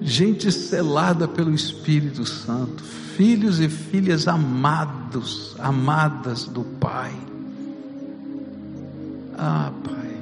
gente 0.00 0.50
selada 0.50 1.28
pelo 1.28 1.54
Espírito 1.54 2.24
Santo, 2.24 2.82
filhos 2.82 3.60
e 3.60 3.68
filhas 3.68 4.26
amados, 4.26 5.54
amadas 5.58 6.46
do 6.46 6.62
Pai. 6.64 7.12
Ah, 9.38 9.70
Pai, 9.84 10.16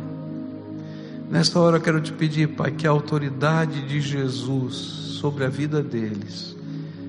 nesta 1.30 1.58
hora 1.60 1.76
eu 1.76 1.80
quero 1.80 2.00
te 2.00 2.12
pedir, 2.12 2.48
Pai, 2.48 2.72
que 2.72 2.86
a 2.86 2.90
autoridade 2.90 3.86
de 3.86 4.00
Jesus 4.00 4.74
sobre 4.74 5.44
a 5.44 5.48
vida 5.48 5.82
deles 5.82 6.56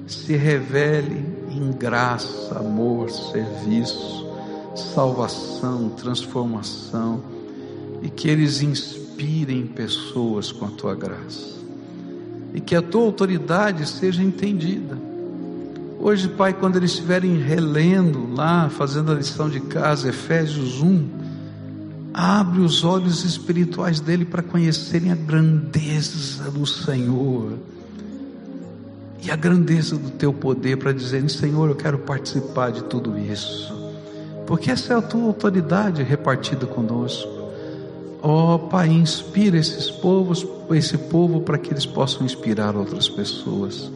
se 0.07 0.35
revele 0.35 1.25
em 1.49 1.71
graça, 1.71 2.57
amor, 2.57 3.09
serviço, 3.09 4.27
salvação, 4.75 5.89
transformação 5.89 7.40
e 8.01 8.09
que 8.09 8.27
eles 8.27 8.61
inspirem 8.61 9.67
pessoas 9.67 10.51
com 10.51 10.65
a 10.65 10.69
tua 10.69 10.95
graça 10.95 11.51
e 12.53 12.59
que 12.59 12.75
a 12.75 12.81
tua 12.81 13.03
autoridade 13.03 13.87
seja 13.87 14.21
entendida. 14.21 14.97
Hoje, 15.99 16.27
Pai, 16.27 16.53
quando 16.53 16.77
eles 16.77 16.91
estiverem 16.91 17.37
relendo 17.37 18.33
lá, 18.33 18.69
fazendo 18.69 19.11
a 19.11 19.15
lição 19.15 19.49
de 19.49 19.59
casa, 19.59 20.09
Efésios 20.09 20.81
1, 20.81 21.07
abre 22.13 22.61
os 22.61 22.83
olhos 22.83 23.23
espirituais 23.23 23.99
dele 23.99 24.25
para 24.25 24.41
conhecerem 24.41 25.11
a 25.11 25.15
grandeza 25.15 26.49
do 26.49 26.65
Senhor 26.65 27.53
e 29.23 29.29
a 29.29 29.35
grandeza 29.35 29.95
do 29.95 30.09
teu 30.09 30.33
poder 30.33 30.77
para 30.77 30.91
dizerem: 30.91 31.29
Senhor, 31.29 31.69
eu 31.69 31.75
quero 31.75 31.99
participar 31.99 32.71
de 32.71 32.83
tudo 32.83 33.17
isso, 33.17 33.71
porque 34.47 34.71
essa 34.71 34.93
é 34.93 34.97
a 34.97 35.01
tua 35.01 35.25
autoridade 35.25 36.01
repartida 36.01 36.65
conosco. 36.65 37.40
Ó 38.21 38.55
oh, 38.55 38.59
Pai, 38.59 38.89
inspira 38.89 39.57
esses 39.57 39.89
povos, 39.89 40.45
esse 40.71 40.97
povo 40.97 41.41
para 41.41 41.57
que 41.57 41.73
eles 41.73 41.85
possam 41.85 42.25
inspirar 42.25 42.75
outras 42.75 43.09
pessoas. 43.09 43.91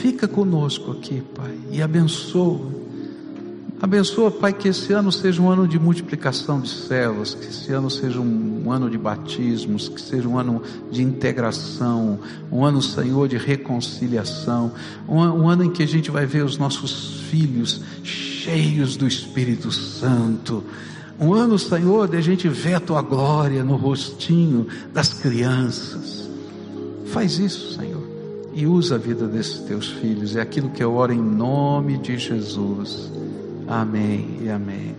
Fica 0.00 0.26
conosco 0.26 0.92
aqui, 0.92 1.22
Pai, 1.34 1.54
e 1.70 1.82
abençoa. 1.82 2.78
Abençoa, 3.80 4.30
Pai, 4.30 4.52
que 4.52 4.66
esse 4.66 4.92
ano 4.92 5.12
seja 5.12 5.40
um 5.40 5.48
ano 5.48 5.68
de 5.68 5.78
multiplicação 5.78 6.60
de 6.60 6.68
células, 6.68 7.34
que 7.34 7.46
esse 7.46 7.72
ano 7.72 7.88
seja 7.88 8.18
um 8.18 8.72
ano 8.72 8.90
de 8.90 8.98
batismos, 8.98 9.88
que 9.88 10.00
seja 10.00 10.28
um 10.28 10.36
ano 10.36 10.60
de 10.90 11.00
integração, 11.00 12.18
um 12.50 12.64
ano, 12.64 12.82
Senhor, 12.82 13.28
de 13.28 13.36
reconciliação, 13.36 14.72
um, 15.08 15.20
um 15.20 15.48
ano 15.48 15.62
em 15.62 15.70
que 15.70 15.82
a 15.84 15.86
gente 15.86 16.10
vai 16.10 16.26
ver 16.26 16.44
os 16.44 16.58
nossos 16.58 17.20
filhos 17.30 17.80
cheios 18.02 18.96
do 18.96 19.06
Espírito 19.06 19.70
Santo. 19.70 20.64
Um 21.20 21.34
ano, 21.34 21.58
Senhor, 21.58 22.06
de 22.06 22.16
a 22.16 22.20
gente 22.20 22.48
ver 22.48 22.74
a 22.74 22.80
tua 22.80 23.02
glória 23.02 23.64
no 23.64 23.74
rostinho 23.74 24.68
das 24.92 25.12
crianças. 25.12 26.28
Faz 27.06 27.38
isso, 27.38 27.74
Senhor, 27.74 28.02
e 28.54 28.66
usa 28.66 28.94
a 28.94 28.98
vida 28.98 29.26
desses 29.26 29.58
teus 29.60 29.88
filhos. 29.88 30.36
É 30.36 30.40
aquilo 30.40 30.70
que 30.70 30.82
eu 30.82 30.94
oro 30.94 31.12
em 31.12 31.20
nome 31.20 31.98
de 31.98 32.16
Jesus. 32.18 33.10
Amém 33.66 34.38
e 34.42 34.48
amém. 34.48 34.94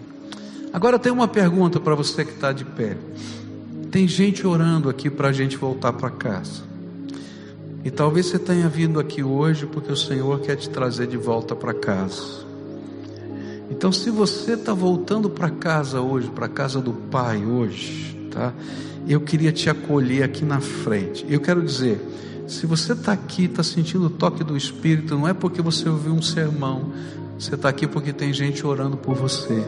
Agora 0.74 0.99
tem 0.99 1.11
uma 1.11 1.28
pergunta 1.28 1.80
para 1.80 1.95
você 1.95 2.26
que 2.26 2.34
está 2.34 2.51
de 2.51 2.65
pé. 2.65 2.97
Tem 3.89 4.07
gente 4.07 4.45
orando 4.45 4.89
aqui 4.89 5.09
para 5.09 5.30
a 5.30 5.32
gente 5.32 5.55
voltar 5.55 5.93
para 5.93 6.09
casa. 6.09 6.63
E 7.84 7.89
talvez 7.89 8.26
você 8.26 8.38
tenha 8.38 8.67
vindo 8.67 8.99
aqui 8.99 9.24
hoje 9.24 9.65
porque 9.65 9.91
o 9.91 9.95
Senhor 9.95 10.41
quer 10.41 10.57
te 10.57 10.70
trazer 10.70 11.07
de 11.07 11.17
volta 11.17 11.55
para 11.55 11.74
casa. 11.74 12.49
Então, 13.70 13.91
se 13.91 14.09
você 14.09 14.53
está 14.53 14.74
voltando 14.74 15.30
para 15.30 15.49
casa 15.49 16.01
hoje, 16.01 16.30
para 16.30 16.47
casa 16.47 16.82
do 16.82 16.91
Pai 16.93 17.45
hoje, 17.45 18.17
tá? 18.32 18.53
Eu 19.07 19.22
queria 19.22 19.51
te 19.51 19.70
acolher 19.70 20.24
aqui 20.24 20.43
na 20.43 20.59
frente. 20.59 21.26
Eu 21.30 21.39
quero 21.39 21.63
dizer, 21.63 21.99
se 22.47 22.65
você 22.65 22.93
está 22.93 23.11
aqui, 23.13 23.45
está 23.45 23.63
sentindo 23.63 24.07
o 24.07 24.09
toque 24.09 24.43
do 24.43 24.57
Espírito, 24.57 25.15
não 25.15 25.28
é 25.28 25.34
porque 25.34 25.61
você 25.61 25.88
ouviu 25.88 26.13
um 26.13 26.22
sermão, 26.22 26.91
você 27.38 27.55
está 27.55 27.70
aqui 27.70 27.88
porque 27.88 28.11
tem 28.11 28.34
gente 28.34 28.65
orando 28.65 28.97
por 28.97 29.15
você. 29.15 29.63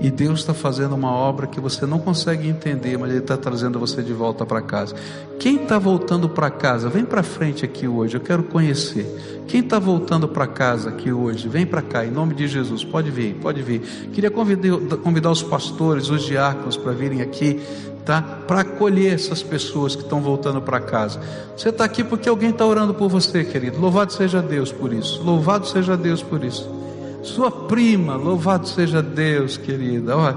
E 0.00 0.10
Deus 0.10 0.40
está 0.40 0.52
fazendo 0.52 0.94
uma 0.94 1.10
obra 1.10 1.46
que 1.46 1.58
você 1.58 1.86
não 1.86 1.98
consegue 1.98 2.48
entender, 2.48 2.98
mas 2.98 3.10
Ele 3.10 3.20
está 3.20 3.36
trazendo 3.36 3.78
você 3.78 4.02
de 4.02 4.12
volta 4.12 4.44
para 4.44 4.60
casa. 4.60 4.94
Quem 5.38 5.56
está 5.62 5.78
voltando 5.78 6.28
para 6.28 6.50
casa, 6.50 6.88
vem 6.88 7.04
para 7.04 7.22
frente 7.22 7.64
aqui 7.64 7.88
hoje, 7.88 8.16
eu 8.16 8.20
quero 8.20 8.42
conhecer. 8.42 9.06
Quem 9.48 9.60
está 9.60 9.78
voltando 9.78 10.28
para 10.28 10.46
casa 10.46 10.90
aqui 10.90 11.12
hoje, 11.12 11.48
vem 11.48 11.64
para 11.64 11.80
cá, 11.80 12.04
em 12.04 12.10
nome 12.10 12.34
de 12.34 12.46
Jesus, 12.46 12.84
pode 12.84 13.10
vir, 13.10 13.34
pode 13.34 13.62
vir. 13.62 13.80
Queria 14.12 14.30
convidar, 14.30 14.96
convidar 14.98 15.30
os 15.30 15.42
pastores, 15.42 16.10
os 16.10 16.24
diáconos 16.24 16.76
para 16.76 16.92
virem 16.92 17.22
aqui, 17.22 17.60
tá? 18.04 18.20
Para 18.20 18.60
acolher 18.60 19.14
essas 19.14 19.42
pessoas 19.42 19.96
que 19.96 20.02
estão 20.02 20.20
voltando 20.20 20.60
para 20.60 20.78
casa. 20.78 21.20
Você 21.56 21.70
está 21.70 21.84
aqui 21.84 22.04
porque 22.04 22.28
alguém 22.28 22.50
está 22.50 22.66
orando 22.66 22.92
por 22.92 23.08
você, 23.08 23.44
querido. 23.44 23.80
Louvado 23.80 24.12
seja 24.12 24.42
Deus 24.42 24.70
por 24.70 24.92
isso. 24.92 25.22
Louvado 25.22 25.66
seja 25.66 25.96
Deus 25.96 26.22
por 26.22 26.44
isso 26.44 26.86
sua 27.26 27.50
prima, 27.50 28.14
louvado 28.14 28.68
seja 28.68 29.02
Deus, 29.02 29.56
querida. 29.56 30.16
Olha, 30.16 30.36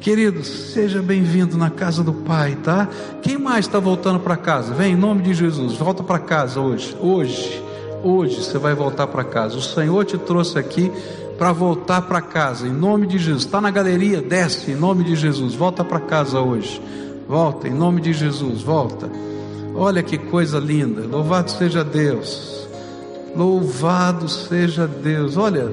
querido, 0.00 0.42
seja 0.44 1.00
bem-vindo 1.00 1.56
na 1.56 1.70
casa 1.70 2.02
do 2.02 2.12
Pai, 2.12 2.56
tá? 2.62 2.88
Quem 3.22 3.38
mais 3.38 3.66
está 3.66 3.78
voltando 3.78 4.20
para 4.20 4.36
casa? 4.36 4.74
Vem, 4.74 4.92
em 4.92 4.96
nome 4.96 5.22
de 5.22 5.32
Jesus, 5.32 5.74
volta 5.74 6.02
para 6.02 6.18
casa 6.18 6.60
hoje. 6.60 6.96
Hoje, 7.00 7.62
hoje 8.02 8.42
você 8.42 8.58
vai 8.58 8.74
voltar 8.74 9.06
para 9.06 9.22
casa. 9.24 9.56
O 9.56 9.62
Senhor 9.62 10.04
te 10.04 10.18
trouxe 10.18 10.58
aqui 10.58 10.90
para 11.38 11.52
voltar 11.52 12.02
para 12.02 12.20
casa, 12.20 12.66
em 12.66 12.72
nome 12.72 13.06
de 13.06 13.18
Jesus. 13.18 13.44
Está 13.44 13.60
na 13.60 13.70
galeria, 13.70 14.20
desce, 14.20 14.72
em 14.72 14.76
nome 14.76 15.04
de 15.04 15.14
Jesus. 15.14 15.54
Volta 15.54 15.84
para 15.84 16.00
casa 16.00 16.40
hoje. 16.40 16.82
Volta, 17.28 17.68
em 17.68 17.74
nome 17.74 18.00
de 18.00 18.12
Jesus, 18.12 18.62
volta. 18.62 19.08
Olha 19.74 20.02
que 20.02 20.18
coisa 20.18 20.58
linda. 20.58 21.02
Louvado 21.02 21.50
seja 21.50 21.84
Deus. 21.84 22.66
Louvado 23.36 24.28
seja 24.28 24.86
Deus. 24.86 25.36
Olha, 25.36 25.70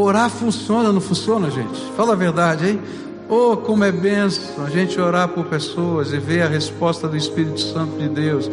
orar 0.00 0.30
funciona, 0.30 0.92
não 0.92 1.00
funciona, 1.00 1.50
gente? 1.50 1.80
Fala 1.96 2.12
a 2.12 2.16
verdade, 2.16 2.68
hein? 2.68 2.80
Oh, 3.28 3.56
como 3.56 3.82
é 3.82 3.90
benção 3.90 4.64
a 4.64 4.70
gente 4.70 5.00
orar 5.00 5.28
por 5.28 5.46
pessoas 5.46 6.12
e 6.12 6.18
ver 6.18 6.42
a 6.42 6.48
resposta 6.48 7.08
do 7.08 7.16
Espírito 7.16 7.60
Santo 7.60 7.98
de 7.98 8.08
Deus. 8.08 8.48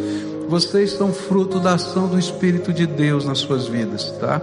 Vocês 0.48 0.92
são 0.92 1.14
fruto 1.14 1.60
da 1.60 1.74
ação 1.74 2.08
do 2.08 2.18
Espírito 2.18 2.74
de 2.74 2.88
Deus 2.88 3.26
nas 3.26 3.40
suas 3.40 3.68
vidas, 3.68 4.12
tá? 4.20 4.42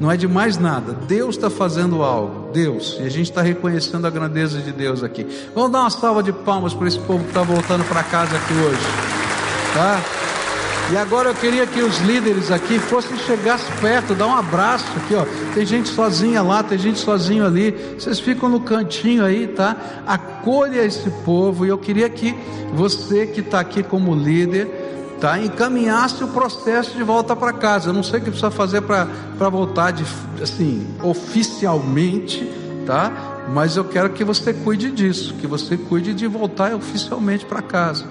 Não 0.00 0.10
é 0.10 0.16
de 0.16 0.26
mais 0.26 0.58
nada. 0.58 0.92
Deus 0.92 1.36
está 1.36 1.48
fazendo 1.48 2.02
algo. 2.02 2.50
Deus. 2.52 2.96
E 3.00 3.04
a 3.04 3.08
gente 3.08 3.30
está 3.30 3.42
reconhecendo 3.42 4.06
a 4.06 4.10
grandeza 4.10 4.60
de 4.60 4.72
Deus 4.72 5.02
aqui. 5.02 5.26
Vamos 5.54 5.70
dar 5.70 5.80
uma 5.80 5.90
salva 5.90 6.22
de 6.22 6.32
palmas 6.32 6.74
para 6.74 6.88
esse 6.88 6.98
povo 6.98 7.22
que 7.22 7.30
está 7.30 7.42
voltando 7.42 7.84
para 7.84 8.02
casa 8.02 8.36
aqui 8.36 8.54
hoje. 8.54 8.82
Tá? 9.74 10.23
E 10.92 10.96
agora 10.96 11.30
eu 11.30 11.34
queria 11.34 11.66
que 11.66 11.80
os 11.80 11.98
líderes 12.00 12.50
aqui 12.50 12.78
fossem 12.78 13.16
chegar 13.16 13.58
perto, 13.80 14.14
dar 14.14 14.26
um 14.26 14.34
abraço 14.36 14.84
aqui, 14.96 15.14
ó. 15.14 15.24
Tem 15.54 15.64
gente 15.64 15.88
sozinha 15.88 16.42
lá, 16.42 16.62
tem 16.62 16.78
gente 16.78 16.98
sozinho 16.98 17.44
ali. 17.44 17.74
Vocês 17.98 18.20
ficam 18.20 18.50
no 18.50 18.60
cantinho 18.60 19.24
aí, 19.24 19.46
tá? 19.46 19.76
Acolha 20.06 20.84
esse 20.84 21.10
povo. 21.24 21.64
E 21.64 21.70
eu 21.70 21.78
queria 21.78 22.08
que 22.10 22.34
você 22.74 23.26
que 23.26 23.40
está 23.40 23.60
aqui 23.60 23.82
como 23.82 24.14
líder, 24.14 25.16
tá? 25.20 25.38
Encaminhasse 25.38 26.22
o 26.22 26.28
processo 26.28 26.94
de 26.94 27.02
volta 27.02 27.34
para 27.34 27.52
casa. 27.54 27.88
Eu 27.88 27.94
não 27.94 28.02
sei 28.02 28.20
o 28.20 28.22
que 28.22 28.30
precisa 28.30 28.50
fazer 28.50 28.82
para 28.82 29.48
voltar 29.48 29.90
de, 29.90 30.04
assim, 30.42 30.86
oficialmente, 31.02 32.46
tá? 32.86 33.46
Mas 33.48 33.76
eu 33.76 33.84
quero 33.84 34.10
que 34.10 34.22
você 34.22 34.52
cuide 34.52 34.90
disso, 34.90 35.34
que 35.40 35.46
você 35.46 35.78
cuide 35.78 36.12
de 36.12 36.26
voltar 36.26 36.74
oficialmente 36.74 37.46
para 37.46 37.62
casa. 37.62 38.04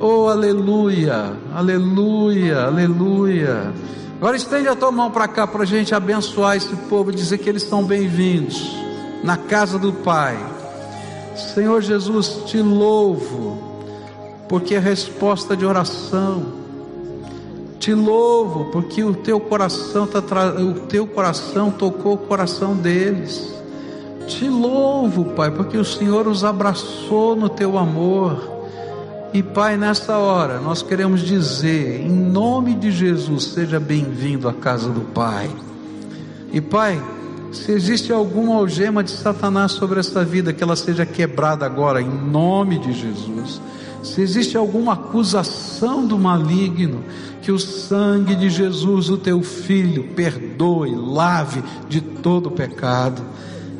Oh, 0.00 0.26
aleluia, 0.26 1.36
aleluia, 1.54 2.64
aleluia. 2.64 3.72
Agora 4.18 4.36
estende 4.36 4.66
a 4.66 4.74
tua 4.74 4.90
mão 4.90 5.08
para 5.10 5.28
cá 5.28 5.46
para 5.46 5.62
a 5.62 5.66
gente 5.66 5.94
abençoar 5.94 6.56
esse 6.56 6.74
povo 6.88 7.12
e 7.12 7.14
dizer 7.14 7.38
que 7.38 7.48
eles 7.48 7.62
estão 7.62 7.84
bem-vindos 7.84 8.74
na 9.22 9.36
casa 9.36 9.78
do 9.78 9.92
Pai. 9.92 10.36
Senhor 11.36 11.80
Jesus, 11.80 12.42
te 12.46 12.58
louvo, 12.58 13.58
porque 14.48 14.74
é 14.74 14.80
resposta 14.80 15.56
de 15.56 15.64
oração. 15.64 16.42
Te 17.78 17.94
louvo, 17.94 18.70
porque 18.72 19.04
o 19.04 19.14
teu 19.14 19.38
coração 19.38 20.08
tá 20.08 20.20
tra... 20.20 20.60
o 20.60 20.74
teu 20.88 21.06
coração 21.06 21.70
tocou 21.70 22.14
o 22.14 22.18
coração 22.18 22.74
deles. 22.74 23.54
Te 24.26 24.48
louvo, 24.48 25.26
Pai, 25.36 25.52
porque 25.52 25.76
o 25.76 25.84
Senhor 25.84 26.26
os 26.26 26.42
abraçou 26.42 27.36
no 27.36 27.48
teu 27.48 27.78
amor. 27.78 28.53
E 29.34 29.42
Pai, 29.42 29.76
nesta 29.76 30.16
hora, 30.16 30.60
nós 30.60 30.80
queremos 30.80 31.20
dizer, 31.20 32.02
em 32.02 32.08
nome 32.08 32.72
de 32.72 32.92
Jesus, 32.92 33.46
seja 33.46 33.80
bem-vindo 33.80 34.48
à 34.48 34.54
casa 34.54 34.88
do 34.90 35.00
Pai. 35.00 35.50
E 36.52 36.60
Pai, 36.60 37.02
se 37.50 37.72
existe 37.72 38.12
alguma 38.12 38.54
algema 38.54 39.02
de 39.02 39.10
Satanás 39.10 39.72
sobre 39.72 39.98
esta 39.98 40.24
vida, 40.24 40.52
que 40.52 40.62
ela 40.62 40.76
seja 40.76 41.04
quebrada 41.04 41.66
agora, 41.66 42.00
em 42.00 42.08
nome 42.08 42.78
de 42.78 42.92
Jesus. 42.92 43.60
Se 44.04 44.22
existe 44.22 44.56
alguma 44.56 44.92
acusação 44.92 46.06
do 46.06 46.16
maligno, 46.16 47.02
que 47.42 47.50
o 47.50 47.58
sangue 47.58 48.36
de 48.36 48.48
Jesus, 48.48 49.10
o 49.10 49.18
teu 49.18 49.42
filho, 49.42 50.10
perdoe, 50.14 50.94
lave 50.94 51.60
de 51.88 52.00
todo 52.00 52.52
pecado, 52.52 53.20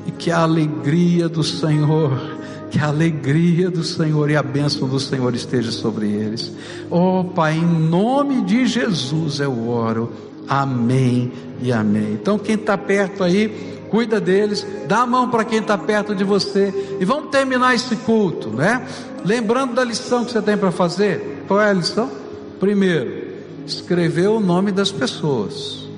e 0.05 0.11
que 0.11 0.33
a 0.33 0.41
alegria 0.41 1.29
do 1.29 1.45
Senhor 1.45 2.34
que 2.75 2.81
a 2.81 2.89
alegria 2.89 3.71
do 3.71 3.85
Senhor 3.85 4.29
e 4.29 4.35
a 4.35 4.43
bênção 4.43 4.89
do 4.89 4.99
Senhor 4.99 5.33
esteja 5.33 5.71
sobre 5.71 6.09
eles. 6.09 6.51
Oh 6.91 7.23
Pai, 7.23 7.55
em 7.55 7.65
nome 7.65 8.43
de 8.43 8.67
Jesus 8.67 9.39
eu 9.39 9.69
oro. 9.69 10.13
Amém 10.49 11.33
e 11.63 11.71
amém. 11.71 12.15
Então 12.15 12.37
quem 12.37 12.57
está 12.57 12.77
perto 12.77 13.23
aí, 13.23 13.87
cuida 13.89 14.21
deles, 14.21 14.67
dá 14.89 15.03
a 15.03 15.07
mão 15.07 15.31
para 15.31 15.45
quem 15.45 15.61
está 15.61 15.79
perto 15.79 16.17
de 16.17 16.25
você 16.25 16.97
e 16.99 17.05
vamos 17.05 17.31
terminar 17.31 17.77
esse 17.77 17.95
culto, 17.95 18.49
né? 18.51 18.85
Lembrando 19.25 19.75
da 19.75 19.85
lição 19.85 20.25
que 20.25 20.33
você 20.33 20.43
tem 20.43 20.57
para 20.57 20.73
fazer. 20.73 21.45
Qual 21.47 21.61
é 21.61 21.71
a 21.71 21.73
lição? 21.73 22.11
Primeiro, 22.59 23.37
escrever 23.65 24.27
o 24.27 24.41
nome 24.41 24.73
das 24.73 24.91
pessoas, 24.91 25.89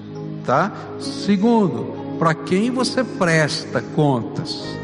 tá? 0.44 0.70
Segundo, 1.00 2.18
para 2.18 2.34
quem 2.34 2.70
você 2.70 3.02
presta 3.02 3.80
contas. 3.94 4.76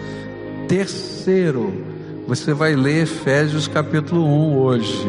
Terceiro, 0.69 1.73
você 2.27 2.55
vai 2.55 2.75
ler 2.75 3.03
Efésios 3.03 3.69
capítulo 3.69 4.25
1 4.25 4.59
hoje. 4.59 5.09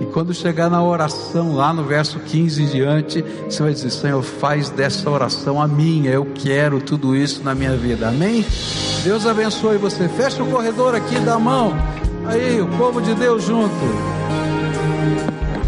E 0.00 0.06
quando 0.06 0.32
chegar 0.32 0.70
na 0.70 0.82
oração, 0.82 1.54
lá 1.54 1.72
no 1.72 1.82
verso 1.82 2.20
15 2.20 2.62
em 2.62 2.66
diante, 2.66 3.24
você 3.48 3.62
vai 3.62 3.72
dizer: 3.72 3.90
Senhor, 3.90 4.22
faz 4.22 4.70
dessa 4.70 5.10
oração 5.10 5.60
a 5.60 5.66
minha. 5.66 6.10
Eu 6.10 6.26
quero 6.34 6.80
tudo 6.80 7.16
isso 7.16 7.42
na 7.42 7.54
minha 7.54 7.76
vida. 7.76 8.08
Amém? 8.08 8.44
Deus 9.02 9.26
abençoe 9.26 9.76
você. 9.76 10.08
Fecha 10.08 10.42
o 10.42 10.50
corredor 10.50 10.94
aqui 10.94 11.18
da 11.20 11.38
mão. 11.38 11.74
Aí, 12.26 12.60
o 12.60 12.68
povo 12.76 13.00
de 13.00 13.14
Deus 13.14 13.44
junto. 13.44 13.74